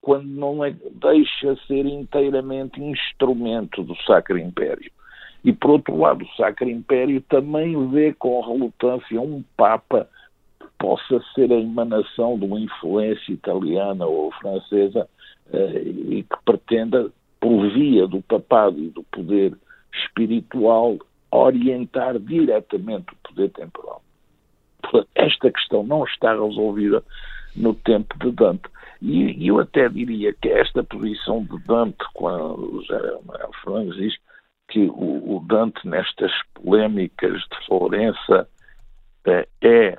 quando 0.00 0.26
não 0.26 0.64
é, 0.64 0.74
deixa 0.94 1.54
ser 1.68 1.86
inteiramente 1.86 2.82
instrumento 2.82 3.84
do 3.84 3.94
Sacro 4.02 4.36
Império. 4.36 4.90
E, 5.44 5.52
por 5.52 5.70
outro 5.70 5.96
lado, 5.96 6.24
o 6.24 6.36
Sacro 6.36 6.68
Império 6.68 7.20
também 7.20 7.88
vê 7.90 8.12
com 8.12 8.40
relutância 8.40 9.20
um 9.20 9.44
Papa 9.56 10.08
possa 10.78 11.20
ser 11.34 11.52
a 11.52 11.56
emanação 11.56 12.38
de 12.38 12.44
uma 12.44 12.60
influência 12.60 13.32
italiana 13.32 14.06
ou 14.06 14.32
francesa 14.32 15.08
eh, 15.52 15.82
e 15.82 16.22
que 16.22 16.36
pretenda, 16.44 17.10
por 17.40 17.68
via 17.70 18.06
do 18.06 18.22
papado 18.22 18.78
e 18.78 18.88
do 18.90 19.02
poder 19.04 19.56
espiritual, 19.92 20.98
orientar 21.30 22.18
diretamente 22.18 23.06
o 23.12 23.28
poder 23.28 23.50
temporal. 23.50 24.02
Esta 25.14 25.50
questão 25.50 25.82
não 25.82 26.04
está 26.04 26.32
resolvida 26.32 27.02
no 27.56 27.74
tempo 27.74 28.16
de 28.18 28.30
Dante. 28.32 28.68
E, 29.02 29.46
eu 29.46 29.58
até 29.60 29.88
diria 29.88 30.32
que 30.32 30.48
esta 30.48 30.82
posição 30.82 31.44
de 31.44 31.58
Dante, 31.64 32.04
quando 32.14 32.82
José 32.82 33.18
Manuel 33.26 33.50
Fernandes 33.62 33.96
diz 33.96 34.14
que 34.68 34.88
o, 34.90 35.42
Dante, 35.46 35.86
nestas 35.86 36.32
polémicas 36.54 37.40
de 37.40 37.66
Florença, 37.66 38.48
é, 39.26 39.48
é 39.62 39.98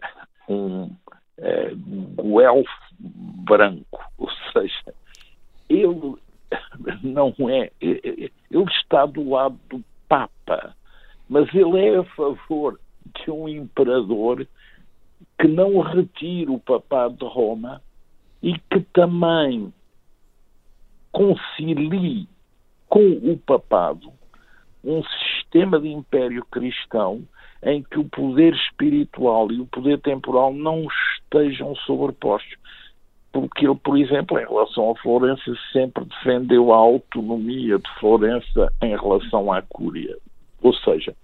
um 0.50 0.92
é, 1.38 1.72
guelfo 1.74 2.70
branco, 3.00 4.04
ou 4.18 4.30
seja, 4.52 4.94
ele 5.70 6.16
não 7.04 7.34
é, 7.50 7.72
ele 7.80 8.32
está 8.52 9.06
do 9.06 9.30
lado 9.30 9.58
do 9.70 9.84
Papa, 10.08 10.76
mas 11.30 11.48
ele 11.54 11.80
é 11.80 11.98
a 11.98 12.04
favor 12.04 12.80
de 13.24 13.32
um 13.32 13.48
imperador 13.48 14.46
que 15.40 15.48
não 15.48 15.80
retire 15.80 16.50
o 16.50 16.60
papado 16.60 17.16
de 17.16 17.26
Roma 17.26 17.82
e 18.42 18.58
que 18.58 18.82
também 18.94 19.74
concilie 21.12 22.28
com 22.88 23.00
o 23.00 23.38
papado 23.38 24.12
um 24.84 25.04
sistema 25.04 25.80
de 25.80 25.90
império 25.90 26.46
cristão 26.46 27.24
em 27.64 27.84
que 27.84 28.00
o 28.00 28.06
poder 28.06 28.54
espiritual 28.54 29.52
e 29.52 29.60
o 29.60 29.66
poder 29.68 30.00
temporal 30.00 30.54
não 30.54 30.86
estejam 30.86 31.76
sobrepostos. 31.76 32.58
Porque 33.32 33.66
ele, 33.66 33.76
por 33.76 33.98
exemplo, 33.98 34.40
em 34.40 34.46
relação 34.48 34.92
a 34.92 34.96
Florença, 34.96 35.54
sempre 35.72 36.04
defendeu 36.06 36.74
a 36.74 36.78
autonomia 36.78 37.78
de 37.78 38.00
Florença 38.00 38.74
em 38.82 38.96
relação 38.96 39.52
à 39.52 39.62
Cúria. 39.62 40.18
Ou 40.62 40.74
seja, 40.74 41.16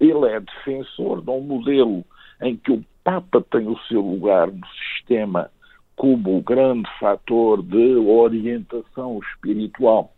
ele 0.00 0.26
é 0.26 0.40
defensor 0.40 1.20
de 1.20 1.30
um 1.30 1.40
modelo 1.40 2.04
em 2.40 2.56
que 2.56 2.72
o 2.72 2.84
Papa 3.02 3.44
tem 3.50 3.66
o 3.68 3.78
seu 3.80 4.00
lugar 4.00 4.46
no 4.50 4.66
sistema 4.66 5.50
como 5.96 6.38
o 6.38 6.42
grande 6.42 6.88
fator 6.98 7.62
de 7.62 7.96
orientação 7.96 9.20
espiritual 9.20 10.12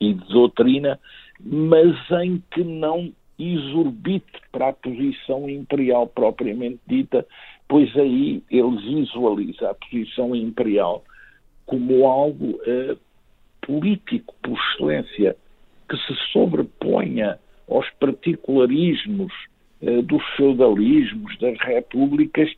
e 0.00 0.12
de 0.12 0.28
doutrina, 0.28 1.00
mas 1.40 1.96
em 2.22 2.42
que 2.50 2.62
não 2.62 3.12
exorbite 3.38 4.40
para 4.52 4.68
a 4.68 4.72
posição 4.72 5.48
imperial 5.48 6.06
propriamente 6.06 6.80
dita, 6.86 7.26
pois 7.68 7.94
aí 7.96 8.42
ele 8.50 8.76
visualiza 8.76 9.70
a 9.70 9.74
posição 9.74 10.34
imperial 10.34 11.04
como 11.66 12.06
algo 12.06 12.60
eh, 12.66 12.96
político 13.62 14.34
por 14.42 14.58
excelência, 14.58 15.36
que 15.88 15.96
se 15.96 16.14
sobreponha 16.32 17.38
aos 17.68 17.88
particularismos 17.98 19.32
eh, 19.82 20.02
dos 20.02 20.22
feudalismos, 20.36 21.36
das 21.38 21.58
repúblicas, 21.58 22.50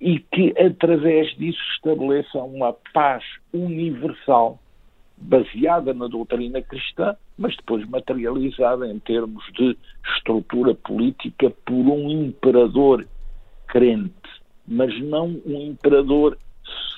e 0.00 0.20
que 0.20 0.54
através 0.58 1.34
disso 1.36 1.60
estabeleça 1.74 2.38
uma 2.38 2.72
paz 2.94 3.24
universal 3.52 4.58
baseada 5.16 5.92
na 5.92 6.06
doutrina 6.06 6.62
cristã, 6.62 7.16
mas 7.38 7.56
depois 7.56 7.88
materializada 7.88 8.86
em 8.86 8.98
termos 8.98 9.44
de 9.52 9.76
estrutura 10.16 10.74
política 10.74 11.50
por 11.64 11.74
um 11.74 12.10
imperador 12.10 13.06
crente, 13.68 14.12
mas 14.66 15.00
não 15.00 15.40
um 15.46 15.62
imperador 15.62 16.36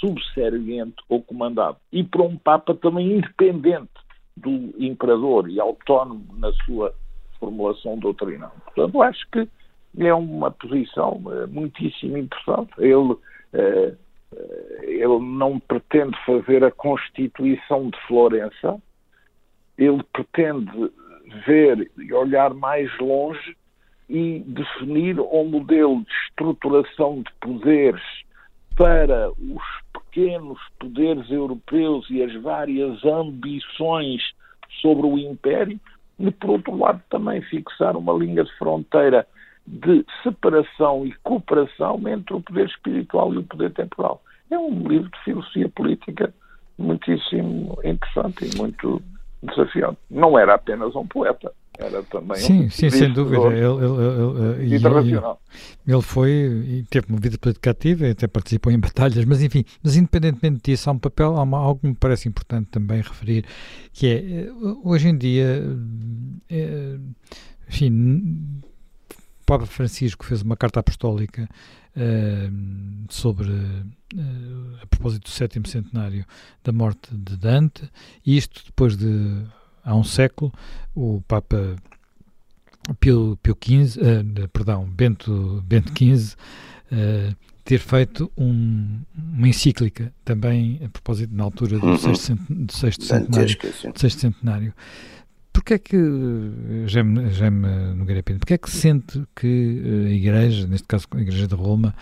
subserviente 0.01 0.97
ou 1.09 1.23
comandado. 1.23 1.77
E 1.93 2.03
por 2.03 2.23
um 2.23 2.37
Papa 2.37 2.75
também 2.75 3.19
independente 3.19 3.91
do 4.37 4.75
imperador 4.79 5.49
e 5.49 5.61
autónomo 5.61 6.25
na 6.39 6.53
sua 6.65 6.95
formulação 7.39 7.99
doutrinal. 7.99 8.55
Portanto, 8.65 9.03
acho 9.03 9.27
que 9.31 9.49
é 9.99 10.15
uma 10.15 10.51
posição 10.51 11.21
eh, 11.33 11.47
muitíssimo 11.47 12.17
interessante. 12.17 12.73
Ele, 12.79 13.17
eh, 13.53 13.95
ele 14.83 15.19
não 15.19 15.59
pretende 15.59 16.17
fazer 16.25 16.65
a 16.65 16.71
Constituição 16.71 17.91
de 17.91 17.99
Florença, 18.07 18.81
ele 19.81 20.03
pretende 20.13 20.93
ver 21.47 21.91
e 21.99 22.13
olhar 22.13 22.53
mais 22.53 22.91
longe 22.99 23.57
e 24.09 24.41
definir 24.47 25.19
um 25.19 25.45
modelo 25.45 26.03
de 26.03 26.13
estruturação 26.29 27.23
de 27.23 27.33
poderes 27.41 28.03
para 28.77 29.31
os 29.31 29.63
pequenos 29.93 30.59
poderes 30.79 31.31
europeus 31.31 32.09
e 32.11 32.23
as 32.23 32.35
várias 32.43 33.03
ambições 33.05 34.21
sobre 34.83 35.07
o 35.07 35.19
Império, 35.19 35.81
e, 36.19 36.31
por 36.31 36.51
outro 36.51 36.77
lado, 36.77 37.03
também 37.09 37.41
fixar 37.43 37.97
uma 37.97 38.13
linha 38.13 38.45
de 38.45 38.53
fronteira 38.59 39.27
de 39.67 40.05
separação 40.23 41.07
e 41.07 41.13
cooperação 41.23 42.01
entre 42.07 42.35
o 42.35 42.43
poder 42.43 42.67
espiritual 42.67 43.33
e 43.33 43.39
o 43.39 43.43
poder 43.43 43.73
temporal. 43.73 44.23
É 44.51 44.59
um 44.59 44.87
livro 44.87 45.11
de 45.11 45.25
filosofia 45.25 45.69
política 45.71 46.35
muitíssimo 46.77 47.79
interessante 47.85 48.47
e 48.47 48.59
muito 48.59 49.03
desafiante. 49.43 49.99
Não 50.11 50.39
era 50.39 50.55
apenas 50.55 50.95
um 50.95 51.07
poeta, 51.07 51.53
era 51.79 52.03
também 52.05 52.37
sim, 52.37 52.67
um 52.67 52.71
Sim, 52.71 52.91
sem 52.91 53.13
dúvida. 53.13 53.47
Ele, 53.49 53.59
ele, 53.59 54.65
ele, 54.65 54.77
internacional. 54.77 55.41
Ele 55.87 56.03
foi 56.03 56.31
e 56.31 56.85
teve 56.91 57.07
uma 57.09 57.19
vida 57.19 57.39
política 57.39 57.71
ativa 57.71 58.07
e 58.07 58.11
até 58.11 58.27
participou 58.27 58.71
em 58.71 58.79
batalhas, 58.79 59.25
mas 59.25 59.43
enfim, 59.43 59.65
mas 59.83 59.97
independentemente 59.97 60.61
disso, 60.63 60.91
há 60.91 60.93
um 60.93 60.99
papel, 60.99 61.37
há 61.37 61.43
uma, 61.43 61.59
algo 61.59 61.81
que 61.81 61.87
me 61.89 61.95
parece 61.95 62.29
importante 62.29 62.69
também 62.71 62.99
referir, 62.99 63.47
que 63.93 64.07
é, 64.07 64.17
eh, 64.19 64.53
hoje 64.85 65.09
em 65.09 65.17
dia, 65.17 65.65
é, 66.51 66.97
enfim, 67.67 68.61
Papa 69.47 69.65
Francisco 69.65 70.25
fez 70.25 70.43
uma 70.43 70.57
carta 70.57 70.81
apostólica 70.81 71.49
uh, 71.97 73.07
sobre, 73.09 73.49
uh, 73.51 74.79
a 74.83 74.87
propósito 74.87 75.25
do 75.25 75.31
sétimo 75.31 75.67
centenário 75.67 76.25
da 76.63 76.73
morte 76.73 77.15
de 77.15 77.37
Dante, 77.37 77.91
isto 78.27 78.65
depois 78.67 78.97
de, 78.97 79.43
há 79.85 79.95
um 79.95 80.05
século, 80.05 80.53
o 80.95 81.23
Papa 81.27 81.77
Pio, 82.99 83.39
Pio 83.43 83.57
XV, 83.63 84.01
uh, 84.01 84.05
eh, 84.05 84.47
perdão, 84.53 84.85
Bento, 84.85 85.63
Bento 85.67 85.93
XV, 85.93 86.37
ter 87.65 87.79
feito 87.79 88.33
um, 88.37 89.01
uma 89.15 89.47
encíclica 89.47 90.13
também 90.25 90.81
a 90.85 90.89
propósito 90.89 91.33
na 91.33 91.45
altura 91.45 91.79
do, 91.79 91.87
uhum. 91.87 91.97
sexto, 91.97 92.35
do 92.49 92.73
sexto 92.73 93.05
centenário, 93.05 93.57
sexto 93.95 94.21
centenário 94.21 94.75
Porquê 95.53 95.75
é 95.75 95.79
que, 95.79 95.97
Jaime, 96.87 97.29
Jaime 97.31 97.95
Nogueira 97.95 98.23
Pinto, 98.23 98.41
porquê 98.41 98.55
é 98.55 98.59
que 98.59 98.71
sente 98.71 99.23
que 99.35 99.83
eh, 99.85 100.09
a 100.09 100.15
Igreja, 100.15 100.67
neste 100.67 100.87
caso 100.87 101.07
a 101.13 101.21
Igreja 101.21 101.47
de 101.49 101.55
Roma, 101.55 101.95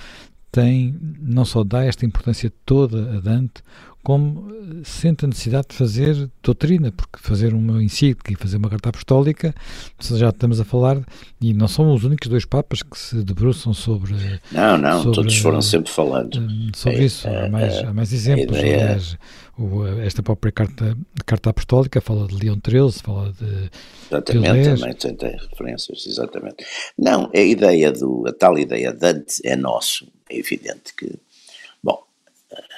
tem, 0.50 0.96
não 1.20 1.44
só 1.44 1.62
dá 1.62 1.84
esta 1.84 2.06
importância 2.06 2.52
toda 2.64 3.16
a 3.16 3.20
Dante, 3.20 3.62
como 4.02 4.50
eh, 4.50 4.80
sente 4.84 5.24
a 5.24 5.28
necessidade 5.28 5.68
de 5.68 5.74
fazer 5.74 6.30
doutrina, 6.42 6.90
porque 6.90 7.18
fazer 7.18 7.52
uma 7.52 7.82
encíclica 7.82 8.32
e 8.32 8.36
fazer 8.36 8.56
uma 8.56 8.70
carta 8.70 8.88
apostólica, 8.88 9.54
já 10.00 10.30
estamos 10.30 10.60
a 10.60 10.64
falar, 10.64 11.02
e 11.40 11.52
não 11.52 11.68
são 11.68 11.92
os 11.92 12.04
únicos 12.04 12.28
dois 12.28 12.44
papas 12.44 12.82
que 12.82 12.98
se 12.98 13.22
debruçam 13.22 13.74
sobre. 13.74 14.14
Não, 14.50 14.78
não, 14.78 15.02
sobre, 15.02 15.14
todos 15.14 15.36
foram 15.36 15.60
sempre 15.60 15.90
falando. 15.90 16.38
Eh, 16.38 16.70
sobre 16.74 17.00
é, 17.00 17.04
isso, 17.04 17.28
é, 17.28 17.46
há, 17.46 17.50
mais, 17.50 17.74
é, 17.74 17.84
há 17.84 17.92
mais 17.92 18.12
exemplos. 18.12 18.58
Aliás, 18.58 19.18
o, 19.58 19.84
esta 19.86 20.22
própria 20.22 20.52
carta, 20.52 20.96
carta 21.26 21.50
apostólica 21.50 22.00
fala 22.00 22.26
de 22.28 22.36
Leão 22.36 22.56
XIII, 22.66 23.02
fala 23.02 23.32
de. 23.32 23.70
Exatamente, 24.10 24.80
também 24.80 24.94
tem, 24.94 25.14
tem 25.16 25.36
referências, 25.36 26.06
exatamente. 26.06 26.64
Não, 26.96 27.30
a 27.34 27.40
ideia 27.40 27.92
do, 27.92 28.24
a 28.26 28.32
tal 28.32 28.58
ideia 28.58 28.90
Dante 28.92 29.40
é 29.44 29.54
nosso, 29.54 30.06
é 30.30 30.36
evidente 30.36 30.94
que 30.94 31.18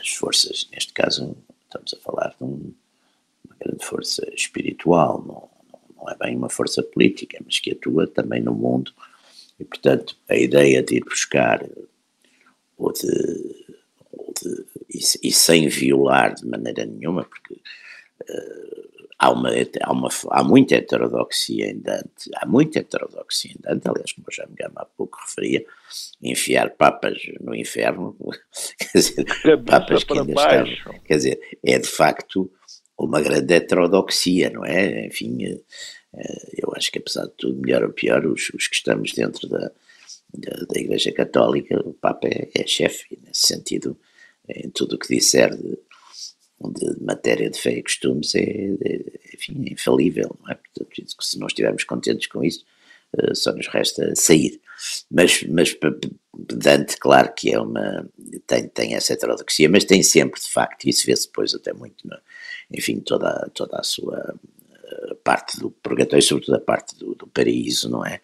as 0.00 0.08
forças, 0.08 0.68
neste 0.72 0.92
caso 0.92 1.36
estamos 1.64 1.94
a 1.94 1.98
falar 1.98 2.34
de 2.36 2.44
um, 2.44 2.74
uma 3.44 3.56
grande 3.60 3.84
força 3.84 4.26
espiritual, 4.34 5.22
não, 5.26 5.48
não, 5.96 6.10
é 6.10 6.16
bem 6.16 6.36
uma 6.36 6.48
força 6.48 6.82
política, 6.82 7.38
mas 7.44 7.60
que 7.60 7.72
atua 7.72 8.06
também 8.06 8.42
no 8.42 8.54
mundo, 8.54 8.92
e 9.58 9.64
portanto 9.64 10.16
a 10.28 10.36
ideia 10.36 10.82
de 10.82 10.96
ir 10.96 11.04
buscar 11.04 11.64
ou 12.76 12.92
de, 12.92 13.66
ou 14.12 14.32
de 14.40 14.66
e, 14.88 15.28
e, 15.28 15.32
sem 15.32 15.68
violar 15.68 16.34
de 16.34 16.46
maneira 16.46 16.84
nenhuma, 16.84 17.24
porque 17.24 17.54
uh, 17.54 18.89
há, 19.20 19.30
uma, 19.30 19.50
há, 19.82 19.92
uma, 19.92 20.08
há 20.30 20.42
muita 20.42 20.76
heterodoxia 20.76 21.70
em 21.70 21.78
Dante, 21.78 22.30
há 22.34 22.46
muita 22.46 22.78
heterodoxia 22.78 23.52
em 23.52 23.60
Dante, 23.60 23.86
aliás, 23.86 24.12
como 24.12 24.26
já 24.32 24.46
me 24.46 24.54
há 24.74 24.84
pouco 24.86 25.18
referia, 25.20 25.64
enfiar 26.22 26.70
papas 26.70 27.18
no 27.40 27.54
inferno, 27.54 28.16
quer 28.80 28.98
dizer, 28.98 29.24
papas 29.66 30.04
que 30.04 30.18
ainda 30.18 30.32
estavam, 30.32 31.00
quer 31.04 31.16
dizer, 31.16 31.40
é 31.62 31.78
de 31.78 31.86
facto 31.86 32.50
uma 32.98 33.20
grande 33.20 33.52
heterodoxia, 33.52 34.48
não 34.50 34.64
é? 34.64 35.06
Enfim, 35.06 35.38
eu 36.56 36.72
acho 36.74 36.90
que 36.90 36.98
apesar 36.98 37.26
de 37.26 37.32
tudo, 37.36 37.60
melhor 37.60 37.84
ou 37.84 37.92
pior, 37.92 38.24
os, 38.24 38.50
os 38.50 38.68
que 38.68 38.74
estamos 38.74 39.12
dentro 39.12 39.48
da, 39.48 39.70
da, 40.32 40.64
da 40.66 40.80
Igreja 40.80 41.12
Católica, 41.12 41.78
o 41.86 41.92
Papa 41.92 42.26
é, 42.26 42.48
é 42.54 42.66
chefe, 42.66 43.18
nesse 43.22 43.46
sentido, 43.46 43.98
em 44.48 44.70
tudo 44.70 44.96
o 44.96 44.98
que 44.98 45.14
disser 45.14 45.54
de, 45.56 45.78
de 46.68 47.02
matéria 47.02 47.48
de 47.48 47.58
fé 47.58 47.78
e 47.78 47.82
costumes 47.82 48.34
é, 48.34 48.40
é 48.40 49.20
enfim, 49.34 49.64
é 49.66 49.72
infalível, 49.72 50.36
não 50.42 50.52
é? 50.52 50.54
Portanto, 50.54 51.14
se 51.20 51.38
não 51.38 51.46
estivermos 51.46 51.84
contentes 51.84 52.26
com 52.26 52.44
isso, 52.44 52.64
uh, 53.16 53.34
só 53.34 53.52
nos 53.52 53.66
resta 53.68 54.14
sair. 54.14 54.60
Mas, 55.10 55.42
mas 55.44 55.76
Dante, 56.34 56.96
claro 56.98 57.32
que 57.34 57.52
é 57.52 57.60
uma, 57.60 58.08
tem, 58.46 58.68
tem 58.68 58.94
essa 58.94 59.12
heterodoxia, 59.12 59.68
mas 59.68 59.84
tem 59.84 60.02
sempre, 60.02 60.40
de 60.40 60.48
facto, 60.48 60.86
isso 60.86 61.06
vê-se 61.06 61.26
depois 61.26 61.54
até 61.54 61.72
muito, 61.72 62.06
no, 62.06 62.16
enfim, 62.72 63.00
toda, 63.00 63.50
toda 63.54 63.78
a 63.78 63.82
sua 63.82 64.34
uh, 64.34 65.14
parte 65.16 65.58
do 65.58 65.70
purgatório, 65.70 66.22
sobretudo 66.22 66.56
a 66.56 66.60
parte 66.60 66.96
do, 66.98 67.14
do 67.14 67.26
paraíso, 67.26 67.88
não 67.88 68.04
é? 68.04 68.20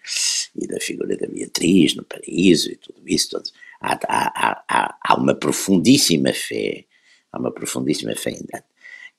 E 0.55 0.67
da 0.67 0.81
figura 0.81 1.17
da 1.17 1.27
Beatriz 1.27 1.95
no 1.95 2.05
paraíso 2.05 2.71
e 2.71 2.77
tudo 2.77 3.01
isso, 3.07 3.31
todos. 3.31 3.53
Há, 3.79 3.99
há, 4.09 4.65
há, 4.69 4.99
há 5.03 5.15
uma 5.15 5.35
profundíssima 5.35 6.33
fé 6.33 6.86
há 7.37 7.39
uma 7.39 7.53
profundíssima 7.53 8.15
fé 8.17 8.31
em 8.31 8.45
Dante, 8.51 8.65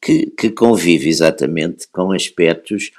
que, 0.01 0.27
que 0.31 0.49
convive 0.49 1.07
exatamente 1.07 1.87
com 1.89 2.11
aspectos 2.11 2.91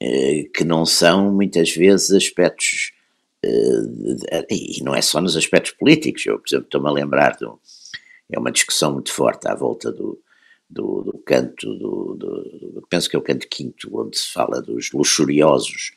eh, 0.00 0.44
que 0.54 0.64
não 0.64 0.84
são 0.84 1.32
muitas 1.32 1.70
vezes 1.74 2.10
aspectos, 2.10 2.92
eh, 3.42 4.46
e 4.50 4.82
não 4.82 4.94
é 4.94 5.00
só 5.00 5.20
nos 5.20 5.36
aspectos 5.36 5.72
políticos, 5.72 6.26
eu, 6.26 6.38
por 6.38 6.48
exemplo, 6.48 6.66
estou-me 6.66 6.88
a 6.88 6.92
lembrar 6.92 7.36
de 7.36 7.46
um, 7.46 7.56
é 8.30 8.38
uma 8.38 8.52
discussão 8.52 8.92
muito 8.92 9.12
forte 9.12 9.48
à 9.48 9.54
volta 9.54 9.92
do, 9.92 10.20
do, 10.68 11.02
do 11.02 11.18
canto, 11.24 11.66
do, 11.78 12.14
do, 12.14 12.86
penso 12.90 13.08
que 13.08 13.16
é 13.16 13.18
o 13.18 13.22
canto 13.22 13.46
quinto, 13.48 13.88
onde 13.92 14.18
se 14.18 14.32
fala 14.32 14.60
dos 14.60 14.90
luxuriosos, 14.92 15.92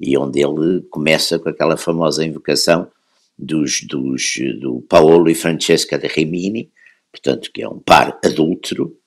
e 0.00 0.16
onde 0.16 0.42
ele 0.42 0.82
começa 0.90 1.38
com 1.38 1.48
aquela 1.48 1.76
famosa 1.76 2.24
invocação 2.24 2.90
dos, 3.38 3.82
dos, 3.82 4.34
do 4.60 4.80
Paolo 4.88 5.28
e 5.28 5.34
Francesca 5.34 5.98
de 5.98 6.08
Rimini, 6.08 6.70
portanto, 7.14 7.50
que 7.52 7.62
é 7.62 7.68
um 7.68 7.78
par 7.78 8.18
adúltero, 8.24 8.98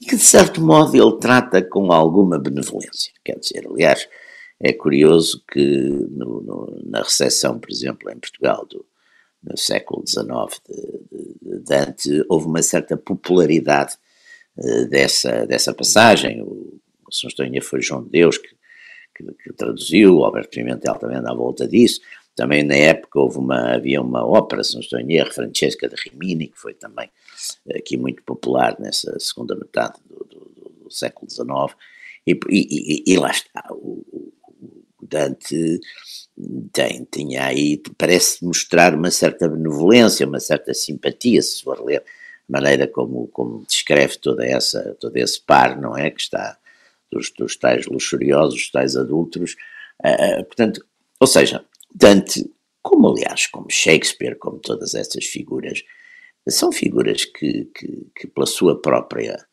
e 0.00 0.04
que 0.04 0.16
de 0.16 0.22
certo 0.22 0.60
modo 0.60 0.94
ele 0.94 1.18
trata 1.18 1.62
com 1.62 1.90
alguma 1.90 2.38
benevolência. 2.38 3.12
Quer 3.24 3.38
dizer, 3.38 3.66
aliás, 3.66 4.06
é 4.60 4.72
curioso 4.72 5.42
que 5.50 5.88
no, 6.10 6.42
no, 6.42 6.82
na 6.84 7.02
recepção, 7.02 7.58
por 7.58 7.70
exemplo, 7.70 8.10
em 8.10 8.18
Portugal, 8.18 8.66
do, 8.66 8.84
no 9.42 9.56
século 9.56 10.04
XIX 10.06 10.60
de, 10.68 10.76
de, 11.10 11.58
de 11.58 11.64
Dante, 11.64 12.24
houve 12.28 12.46
uma 12.46 12.62
certa 12.62 12.96
popularidade 12.96 13.94
uh, 14.58 14.88
dessa, 14.88 15.46
dessa 15.46 15.72
passagem. 15.72 16.42
O, 16.42 16.80
o 17.06 17.12
São 17.12 17.28
Estonha 17.28 17.62
foi 17.62 17.80
João 17.80 18.02
de 18.02 18.10
Deus 18.10 18.36
que, 18.36 18.48
que, 19.16 19.24
que 19.42 19.52
traduziu, 19.52 20.24
Alberto 20.24 20.50
Pimentel 20.50 20.96
também 20.96 21.16
à 21.18 21.34
volta 21.34 21.66
disso. 21.66 22.00
Também 22.34 22.64
na 22.64 22.74
época 22.74 23.20
houve 23.20 23.38
uma, 23.38 23.74
havia 23.74 24.02
uma 24.02 24.26
ópera, 24.26 24.64
se 24.64 24.74
não 24.74 24.80
estou 24.80 24.98
em 24.98 25.12
erro, 25.14 25.32
Francesca 25.32 25.88
de 25.88 25.94
Rimini, 25.94 26.48
que 26.48 26.58
foi 26.58 26.74
também 26.74 27.08
aqui 27.74 27.96
muito 27.96 28.22
popular 28.24 28.76
nessa 28.80 29.16
segunda 29.20 29.54
metade 29.54 29.94
do, 30.08 30.24
do, 30.24 30.84
do 30.84 30.90
século 30.90 31.30
XIX, 31.30 31.76
e, 32.26 32.38
e, 32.48 33.12
e, 33.12 33.16
lá 33.16 33.30
está, 33.30 33.64
o, 33.70 34.02
o 34.10 35.06
Dante 35.06 35.80
tem, 36.72 37.06
tinha 37.10 37.44
aí, 37.44 37.80
parece 37.96 38.44
mostrar 38.44 38.94
uma 38.94 39.10
certa 39.10 39.48
benevolência, 39.48 40.26
uma 40.26 40.40
certa 40.40 40.74
simpatia, 40.74 41.40
se 41.42 41.62
for 41.62 41.84
ler 41.84 42.00
a 42.00 42.02
maneira 42.48 42.88
como, 42.88 43.28
como 43.28 43.64
descreve 43.66 44.18
toda 44.18 44.44
essa, 44.44 44.96
todo 44.98 45.16
esse 45.16 45.40
par, 45.40 45.80
não 45.80 45.96
é, 45.96 46.10
que 46.10 46.20
está 46.20 46.58
dos, 47.12 47.30
dos 47.30 47.56
tais 47.56 47.86
luxuriosos, 47.86 48.54
dos 48.54 48.70
tais 48.70 48.96
adúlteros, 48.96 49.54
uh, 50.00 50.44
portanto, 50.44 50.84
ou 51.20 51.26
seja, 51.26 51.64
Dante, 51.94 52.50
como 52.82 53.08
aliás, 53.08 53.46
como 53.46 53.70
Shakespeare, 53.70 54.36
como 54.36 54.58
todas 54.58 54.94
essas 54.94 55.24
figuras, 55.24 55.82
são 56.48 56.72
figuras 56.72 57.24
que, 57.24 57.66
que, 57.74 58.06
que 58.14 58.26
pela 58.26 58.46
sua 58.46 58.80
própria 58.80 59.46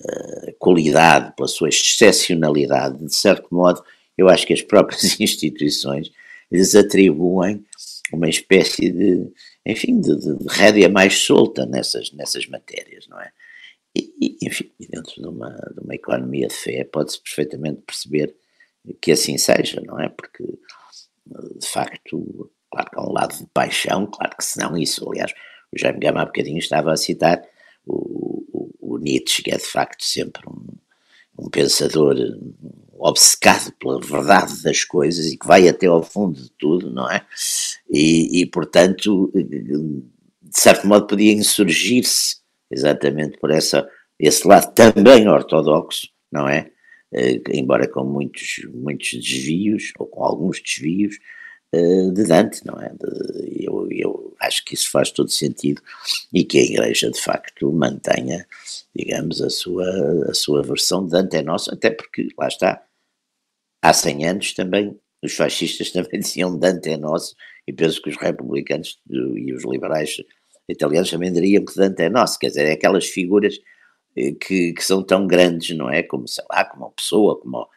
uh, 0.00 0.54
qualidade, 0.58 1.34
pela 1.36 1.46
sua 1.46 1.68
excepcionalidade, 1.68 3.04
de 3.04 3.14
certo 3.14 3.54
modo, 3.54 3.84
eu 4.16 4.28
acho 4.28 4.46
que 4.46 4.52
as 4.52 4.62
próprias 4.62 5.18
instituições 5.20 6.10
lhes 6.50 6.74
atribuem 6.74 7.64
uma 8.12 8.28
espécie 8.28 8.90
de, 8.90 9.30
enfim, 9.66 10.00
de, 10.00 10.16
de 10.16 10.36
rédea 10.48 10.88
mais 10.88 11.14
solta 11.18 11.66
nessas, 11.66 12.12
nessas 12.12 12.46
matérias, 12.46 13.06
não 13.08 13.20
é? 13.20 13.30
E, 13.96 14.36
enfim, 14.42 14.70
dentro 14.90 15.22
de 15.22 15.28
uma, 15.28 15.50
de 15.50 15.80
uma 15.80 15.94
economia 15.94 16.48
de 16.48 16.54
fé 16.54 16.82
pode-se 16.84 17.20
perfeitamente 17.20 17.82
perceber 17.86 18.34
que 19.00 19.12
assim 19.12 19.38
seja, 19.38 19.80
não 19.80 20.00
é? 20.00 20.08
Porque 20.08 20.44
de 21.26 21.66
facto, 21.66 22.50
claro 22.70 22.90
que 22.90 22.98
há 22.98 23.02
um 23.02 23.12
lado 23.12 23.36
de 23.36 23.46
paixão, 23.52 24.06
claro 24.06 24.36
que 24.36 24.44
se 24.44 24.58
não 24.58 24.76
isso, 24.76 25.08
aliás, 25.08 25.32
o 25.72 25.78
Jaime 25.78 26.00
Gama 26.00 26.22
há 26.22 26.26
bocadinho 26.26 26.58
estava 26.58 26.92
a 26.92 26.96
citar 26.96 27.42
o, 27.86 28.44
o, 28.52 28.94
o 28.94 28.98
Nietzsche, 28.98 29.42
que 29.42 29.52
é 29.52 29.56
de 29.56 29.64
facto 29.64 30.04
sempre 30.04 30.42
um, 30.48 30.66
um 31.38 31.50
pensador 31.50 32.16
obcecado 32.98 33.72
pela 33.78 34.00
verdade 34.00 34.62
das 34.62 34.84
coisas 34.84 35.26
e 35.26 35.36
que 35.36 35.46
vai 35.46 35.68
até 35.68 35.86
ao 35.86 36.02
fundo 36.02 36.40
de 36.40 36.50
tudo, 36.52 36.90
não 36.90 37.10
é? 37.10 37.24
E, 37.90 38.40
e 38.40 38.46
portanto, 38.46 39.30
de 39.34 40.02
certo 40.50 40.86
modo, 40.86 41.06
podia 41.06 41.32
insurgir-se 41.32 42.36
exatamente 42.70 43.38
por 43.38 43.50
essa, 43.50 43.88
esse 44.18 44.46
lado 44.46 44.72
também 44.74 45.28
ortodoxo, 45.28 46.08
não 46.30 46.48
é? 46.48 46.70
Eh, 47.14 47.40
embora 47.52 47.86
com 47.88 48.04
muitos, 48.04 48.60
muitos 48.74 49.12
desvios, 49.12 49.92
ou 49.98 50.06
com 50.06 50.24
alguns 50.24 50.60
desvios, 50.60 51.18
eh, 51.72 52.10
de 52.12 52.24
Dante, 52.24 52.66
não 52.66 52.74
é? 52.80 52.90
De, 52.90 53.64
eu, 53.64 53.88
eu 53.90 54.36
acho 54.40 54.64
que 54.64 54.74
isso 54.74 54.90
faz 54.90 55.10
todo 55.12 55.30
sentido 55.30 55.80
e 56.32 56.44
que 56.44 56.58
a 56.58 56.62
Igreja, 56.62 57.10
de 57.10 57.20
facto, 57.20 57.72
mantenha, 57.72 58.46
digamos, 58.94 59.40
a 59.40 59.50
sua, 59.50 59.86
a 60.28 60.34
sua 60.34 60.62
versão 60.62 61.04
de 61.04 61.12
Dante 61.12 61.36
é 61.36 61.42
nosso, 61.42 61.72
até 61.72 61.90
porque, 61.90 62.28
lá 62.38 62.48
está, 62.48 62.82
há 63.82 63.92
100 63.92 64.26
anos 64.28 64.54
também, 64.54 64.98
os 65.22 65.34
fascistas 65.34 65.90
também 65.92 66.20
diziam 66.20 66.58
Dante 66.58 66.90
é 66.90 66.96
nosso, 66.96 67.36
e 67.66 67.72
penso 67.72 68.02
que 68.02 68.10
os 68.10 68.16
republicanos 68.16 69.00
e 69.10 69.52
os 69.52 69.64
liberais 69.64 70.16
italianos 70.68 71.10
também 71.10 71.32
diriam 71.32 71.64
que 71.64 71.76
Dante 71.76 72.02
é 72.02 72.10
nosso, 72.10 72.38
quer 72.38 72.48
dizer, 72.48 72.66
é 72.66 72.72
aquelas 72.72 73.06
figuras 73.06 73.58
que, 74.14 74.72
que, 74.72 74.84
são 74.84 75.02
tão 75.02 75.26
grandes, 75.26 75.76
não 75.76 75.90
é? 75.90 76.02
Como, 76.02 76.26
sei 76.28 76.44
lá, 76.50 76.64
como 76.64 76.86
a 76.86 76.90
pessoa, 76.90 77.40
como, 77.40 77.68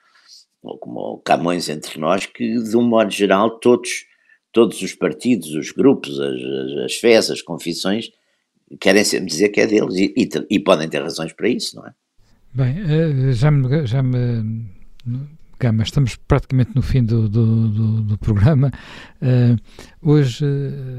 como 0.80 1.18
Camões 1.20 1.70
entre 1.70 2.00
nós, 2.00 2.26
que 2.26 2.62
de 2.62 2.78
um 2.78 2.84
modo 2.84 3.12
geral 3.12 3.60
todos, 3.60 4.06
todos 4.52 4.82
os 4.82 4.94
partidos, 4.94 5.50
os 5.54 5.72
grupos, 5.72 6.20
as, 6.20 6.42
as, 6.42 6.86
as 6.86 6.96
fés, 6.96 7.32
as 7.32 7.42
confissões, 7.42 8.10
querem 8.80 9.04
sempre 9.04 9.28
dizer 9.28 9.50
que 9.50 9.62
é 9.62 9.68
deles 9.68 9.96
e, 9.96 10.14
e, 10.16 10.30
e, 10.50 10.60
podem 10.60 10.90
ter 10.90 11.02
razões 11.02 11.34
para 11.34 11.50
isso, 11.50 11.76
não 11.76 11.88
é? 11.88 11.94
Bem, 12.54 12.76
eh, 12.80 13.32
já 13.34 13.52
me, 13.52 13.86
já 13.86 14.02
me 14.02 14.66
Gama, 15.60 15.82
estamos 15.82 16.16
praticamente 16.16 16.72
no 16.76 16.84
fim 16.84 17.04
do, 17.04 17.28
do, 17.28 17.68
do, 17.70 18.02
do 18.02 18.18
programa. 18.20 18.72
Uh, 19.20 19.58
hoje, 20.08 20.46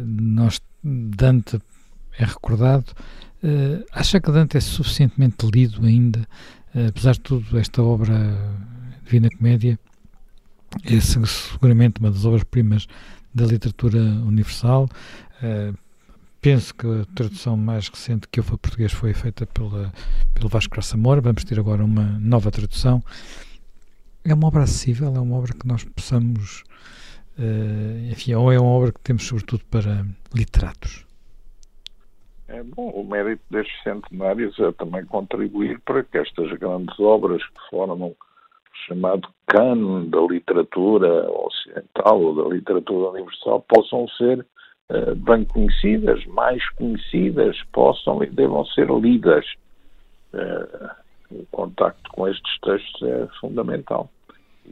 nós, 0.05 0.61
Dante 0.83 1.61
é 2.19 2.25
recordado 2.25 2.93
Uh, 3.43 3.85
acha 3.93 4.21
que 4.21 4.33
Dante 4.33 4.57
é 4.57 4.61
suficientemente 4.61 5.47
lido 5.47 5.87
ainda, 5.87 6.21
uh, 6.75 6.89
apesar 6.89 7.13
de 7.13 7.21
tudo, 7.21 7.57
esta 7.57 7.81
obra 7.83 8.37
Divina 9.05 9.29
Comédia 9.31 9.79
é 10.85 11.01
seguramente 11.01 12.01
uma 12.01 12.11
das 12.11 12.25
obras-primas 12.25 12.89
da 13.33 13.47
literatura 13.47 14.01
universal. 14.01 14.89
Uh, 15.41 15.77
penso 16.41 16.75
que 16.75 16.87
a 16.87 17.05
tradução 17.15 17.57
mais 17.57 17.89
recente 17.89 18.27
que 18.29 18.41
houve 18.41 18.55
a 18.55 18.59
português 18.59 18.93
foi 18.93 19.15
feita 19.15 19.47
pela, 19.47 19.93
pelo 20.35 20.49
Vasco 20.49 20.75
Graça. 20.75 20.97
Vamos 20.97 21.45
ter 21.45 21.61
agora 21.61 21.85
uma 21.85 22.19
nova 22.19 22.51
tradução. 22.51 23.03
É 24.25 24.35
uma 24.35 24.49
obra 24.49 24.65
acessível, 24.65 25.15
é 25.15 25.21
uma 25.21 25.37
obra 25.37 25.55
que 25.55 25.67
nós 25.67 25.85
possamos, 25.85 26.65
enfim, 28.11 28.35
ou 28.35 28.53
é 28.53 28.61
uma 28.61 28.69
obra 28.69 28.93
que 28.93 29.01
temos 29.01 29.25
sobretudo 29.25 29.65
para 29.71 30.05
literatos. 30.35 31.08
É 32.49 32.63
bom, 32.63 32.89
o 32.91 33.05
mérito 33.05 33.43
destes 33.51 33.83
centenários 33.83 34.59
é 34.59 34.73
também 34.73 35.05
contribuir 35.05 35.79
para 35.81 36.03
que 36.03 36.17
estas 36.17 36.51
grandes 36.59 36.99
obras 36.99 37.45
que 37.45 37.71
formam 37.71 38.09
o 38.09 38.17
chamado 38.87 39.29
cano 39.47 40.07
da 40.07 40.21
literatura 40.21 41.31
ocidental 41.31 42.23
ou 42.23 42.35
da 42.43 42.55
literatura 42.55 43.11
universal 43.11 43.61
possam 43.69 44.09
ser 44.09 44.47
uh, 44.91 45.15
bem 45.15 45.45
conhecidas, 45.45 46.25
mais 46.27 46.67
conhecidas, 46.71 47.63
possam 47.71 48.23
e 48.25 48.27
devam 48.31 48.65
ser 48.65 48.89
lidas. 48.89 49.45
Uh, 50.33 50.89
o 51.31 51.47
contacto 51.51 52.11
com 52.13 52.27
estes 52.27 52.61
textos 52.61 53.03
é 53.03 53.29
fundamental. 53.41 54.09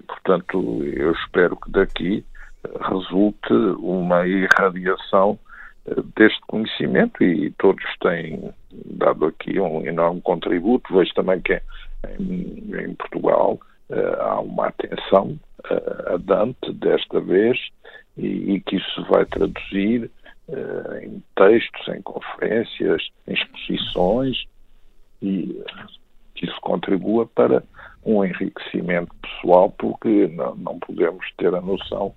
Portanto, 0.06 0.82
eu 0.82 1.12
espero 1.12 1.56
que 1.56 1.70
daqui 1.70 2.24
resulte 2.88 3.52
uma 3.52 4.26
irradiação 4.26 5.38
deste 6.16 6.40
conhecimento 6.46 7.22
e 7.22 7.50
todos 7.52 7.84
têm 8.00 8.52
dado 8.72 9.26
aqui 9.26 9.60
um 9.60 9.86
enorme 9.86 10.20
contributo. 10.20 10.92
Vejo 10.92 11.14
também 11.14 11.40
que 11.40 11.60
em, 12.18 12.74
em 12.74 12.94
Portugal 12.94 13.58
uh, 13.90 14.20
há 14.20 14.40
uma 14.40 14.68
atenção 14.68 15.38
uh, 15.70 16.14
a 16.14 16.16
Dante 16.16 16.72
desta 16.72 17.20
vez 17.20 17.58
e, 18.16 18.54
e, 18.54 18.60
que 18.60 18.76
isso 18.76 19.04
vai 19.04 19.24
traduzir 19.26 20.10
uh, 20.48 20.96
em 21.02 21.22
textos, 21.36 21.88
em 21.88 22.02
conferências, 22.02 23.08
em 23.28 23.34
exposições 23.34 24.44
e 25.22 25.62
que 26.34 26.46
isso 26.46 26.60
contribua 26.60 27.26
para 27.26 27.62
um 28.04 28.24
enriquecimento 28.24 29.14
pessoal, 29.16 29.70
porque 29.70 30.28
não, 30.28 30.54
não 30.56 30.78
podemos 30.78 31.26
ter 31.36 31.54
a 31.54 31.60
noção 31.60 32.14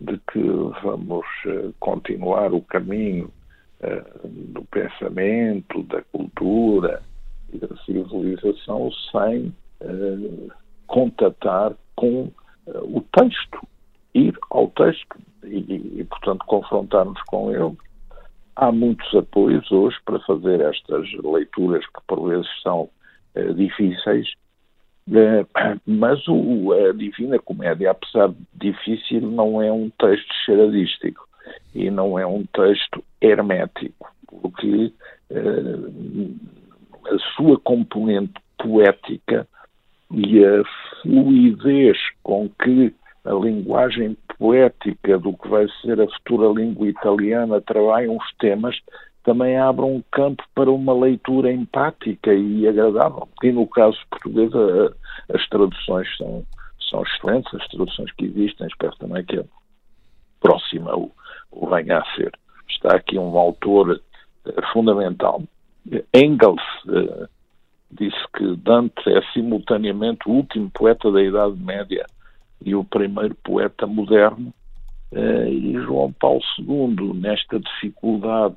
de 0.00 0.18
que 0.30 0.42
vamos 0.82 1.26
continuar 1.80 2.52
o 2.52 2.62
caminho 2.62 3.32
do 4.24 4.64
pensamento, 4.64 5.82
da 5.84 6.02
cultura 6.02 7.02
e 7.52 7.58
da 7.58 7.76
civilização 7.84 8.90
sem 9.12 9.54
contatar 10.86 11.74
com 11.96 12.30
o 12.66 13.00
texto, 13.12 13.66
ir 14.14 14.36
ao 14.50 14.68
texto 14.70 15.16
e, 15.44 16.00
e, 16.00 16.04
portanto, 16.04 16.44
confrontarmos 16.46 17.20
com 17.22 17.50
ele. 17.50 17.76
Há 18.56 18.72
muitos 18.72 19.14
apoios 19.14 19.70
hoje 19.70 19.96
para 20.04 20.18
fazer 20.20 20.60
estas 20.60 21.06
leituras 21.22 21.84
que 21.86 22.00
por 22.06 22.28
vezes 22.28 22.48
são 22.62 22.88
difíceis, 23.54 24.28
mas 25.86 26.26
o, 26.28 26.72
a 26.72 26.92
Divina 26.92 27.38
Comédia, 27.38 27.90
apesar 27.90 28.28
de 28.28 28.72
difícil, 28.72 29.22
não 29.22 29.62
é 29.62 29.72
um 29.72 29.90
texto 29.98 30.32
cheiradístico 30.44 31.26
e 31.74 31.90
não 31.90 32.18
é 32.18 32.26
um 32.26 32.44
texto 32.52 33.02
hermético, 33.20 34.12
porque 34.26 34.92
a 37.06 37.18
sua 37.36 37.58
componente 37.60 38.34
poética 38.58 39.46
e 40.10 40.44
a 40.44 40.62
fluidez 41.02 41.98
com 42.22 42.48
que 42.62 42.94
a 43.24 43.32
linguagem 43.32 44.16
poética 44.38 45.18
do 45.18 45.32
que 45.34 45.48
vai 45.48 45.66
ser 45.82 46.00
a 46.00 46.08
futura 46.08 46.60
língua 46.60 46.88
italiana 46.88 47.60
trabalha 47.60 48.10
uns 48.10 48.32
temas 48.38 48.76
também 49.24 49.58
abre 49.58 49.84
um 49.84 50.02
campo 50.10 50.42
para 50.54 50.70
uma 50.70 50.92
leitura 50.92 51.52
empática 51.52 52.32
e 52.32 52.66
agradável. 52.66 53.28
E 53.42 53.52
no 53.52 53.66
caso 53.66 53.98
português 54.10 54.50
a, 54.54 55.34
as 55.34 55.48
traduções 55.48 56.08
são, 56.16 56.44
são 56.88 57.02
excelentes, 57.02 57.52
as 57.54 57.68
traduções 57.68 58.12
que 58.12 58.24
existem, 58.26 58.66
espero 58.66 58.96
também 58.96 59.24
que 59.24 59.38
a 59.38 59.44
próxima 60.40 60.96
o, 60.96 61.10
o 61.50 61.68
venha 61.68 61.98
a 61.98 62.14
ser. 62.14 62.32
Está 62.68 62.96
aqui 62.96 63.18
um 63.18 63.36
autor 63.36 63.90
uh, 64.46 64.72
fundamental. 64.72 65.42
Engels, 66.14 66.62
uh, 66.86 67.28
disse 67.90 68.22
que 68.36 68.56
Dante 68.56 69.08
é 69.08 69.22
simultaneamente 69.32 70.28
o 70.28 70.32
último 70.32 70.70
poeta 70.70 71.10
da 71.10 71.22
Idade 71.22 71.56
Média 71.56 72.06
e 72.64 72.74
o 72.74 72.84
primeiro 72.84 73.34
poeta 73.36 73.86
moderno, 73.86 74.52
eh, 75.12 75.48
e 75.48 75.72
João 75.74 76.12
Paulo 76.12 76.42
II, 76.58 77.14
nesta 77.14 77.58
dificuldade 77.58 78.56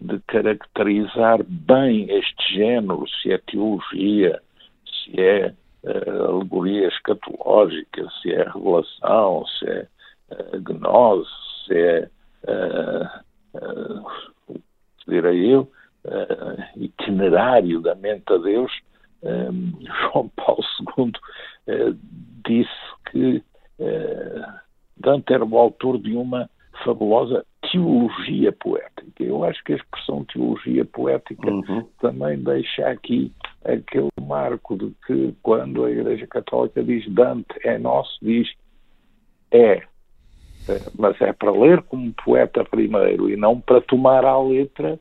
de 0.00 0.20
caracterizar 0.26 1.42
bem 1.44 2.10
este 2.10 2.54
género, 2.54 3.04
se 3.08 3.32
é 3.32 3.38
teologia, 3.38 4.40
se 4.84 5.20
é 5.20 5.54
uh, 5.84 6.24
alegoria 6.26 6.88
escatológica, 6.88 8.06
se 8.20 8.32
é 8.32 8.44
revelação, 8.44 9.44
se 9.46 9.66
é 9.66 9.88
uh, 10.30 10.60
gnose, 10.60 11.28
se 11.66 11.74
é, 11.74 12.10
uh, 12.48 13.98
uh, 14.50 14.60
direi 15.08 15.54
eu, 15.54 15.62
uh, 16.04 16.62
itinerário 16.76 17.80
da 17.80 17.94
mente 17.94 18.32
a 18.32 18.36
Deus, 18.36 18.72
um, 19.22 19.72
João 20.12 20.28
Paulo 20.36 20.62
II 20.96 21.06
uh, 21.06 21.12
eh, 21.66 21.94
disse 22.46 22.70
que 23.10 23.42
uh, 23.80 24.52
Dante 24.96 25.32
era 25.32 25.44
o 25.44 25.58
autor 25.58 25.98
de 25.98 26.14
uma 26.14 26.48
fabulosa 26.84 27.44
teologia 27.76 28.52
poética. 28.52 29.04
Eu 29.20 29.44
acho 29.44 29.62
que 29.64 29.74
a 29.74 29.76
expressão 29.76 30.24
teologia 30.24 30.84
poética 30.84 31.50
uhum. 31.50 31.86
também 32.00 32.38
deixa 32.38 32.88
aqui 32.88 33.30
aquele 33.64 34.08
marco 34.20 34.76
de 34.76 34.92
que 35.06 35.34
quando 35.42 35.84
a 35.84 35.90
Igreja 35.90 36.26
Católica 36.26 36.82
diz 36.82 37.06
Dante 37.12 37.54
é 37.62 37.78
nosso, 37.78 38.18
diz 38.22 38.48
é, 39.50 39.82
mas 40.98 41.20
é 41.20 41.32
para 41.32 41.52
ler 41.52 41.82
como 41.82 42.12
poeta 42.24 42.64
primeiro 42.64 43.28
e 43.30 43.36
não 43.36 43.60
para 43.60 43.80
tomar 43.80 44.24
à 44.24 44.40
letra 44.40 44.98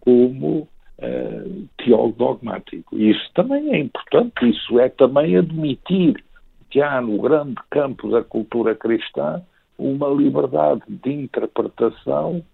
como 0.00 0.68
uh, 0.98 1.68
teólogo 1.78 2.16
dogmático. 2.16 2.96
Isso 2.96 3.30
também 3.34 3.72
é 3.72 3.78
importante, 3.78 4.48
isso 4.48 4.78
é 4.78 4.88
também 4.88 5.36
admitir 5.36 6.22
que 6.70 6.80
há 6.82 7.00
no 7.00 7.20
grande 7.20 7.56
campo 7.70 8.10
da 8.10 8.22
cultura 8.22 8.74
cristã 8.74 9.42
uma 9.78 10.08
liberdade 10.08 10.82
de 10.88 11.12
interpretação 11.12 12.44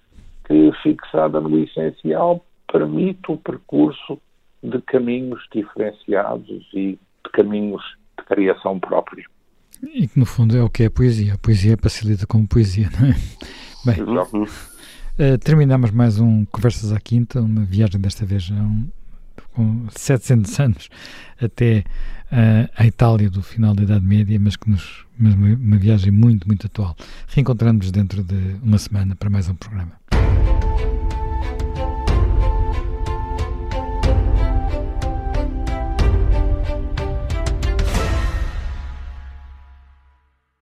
que, 0.46 0.70
fixada 0.82 1.40
no 1.40 1.58
essencial, 1.58 2.44
permite 2.70 3.32
o 3.32 3.36
percurso 3.38 4.20
de 4.62 4.80
caminhos 4.82 5.40
diferenciados 5.52 6.68
e 6.74 6.92
de 6.92 7.30
caminhos 7.32 7.82
de 8.18 8.24
criação 8.24 8.78
própria. 8.78 9.24
E 9.82 10.06
que, 10.06 10.18
no 10.18 10.26
fundo, 10.26 10.56
é 10.56 10.62
o 10.62 10.70
que 10.70 10.84
é 10.84 10.86
a 10.86 10.90
poesia. 10.90 11.34
A 11.34 11.38
poesia 11.38 11.76
facilita 11.80 12.26
como 12.26 12.46
poesia, 12.46 12.88
não 12.98 13.08
é? 13.08 13.14
Bem, 13.84 14.00
Exato. 14.00 14.42
Uh, 14.42 15.38
terminamos 15.38 15.90
mais 15.90 16.18
um 16.18 16.44
Conversas 16.46 16.92
à 16.92 16.98
Quinta, 16.98 17.40
uma 17.40 17.64
viagem 17.64 18.00
desta 18.00 18.24
vez 18.24 18.50
um, 18.50 18.86
com 19.54 19.86
700 19.90 20.58
anos 20.60 20.88
até 21.40 21.84
uh, 22.32 22.86
Itália 22.86 23.30
do 23.30 23.42
final 23.42 23.74
da 23.74 23.82
Idade 23.82 24.04
Média, 24.04 24.38
mas 24.38 24.56
que 24.56 24.68
nos 24.68 25.04
mas 25.16 25.34
uma 25.34 25.76
viagem 25.76 26.10
muito, 26.10 26.46
muito 26.46 26.66
atual. 26.66 26.96
Reencontramos-nos 27.28 27.92
dentro 27.92 28.24
de 28.24 28.56
uma 28.62 28.78
semana 28.78 29.14
para 29.14 29.30
mais 29.30 29.48
um 29.48 29.54
programa. 29.54 29.92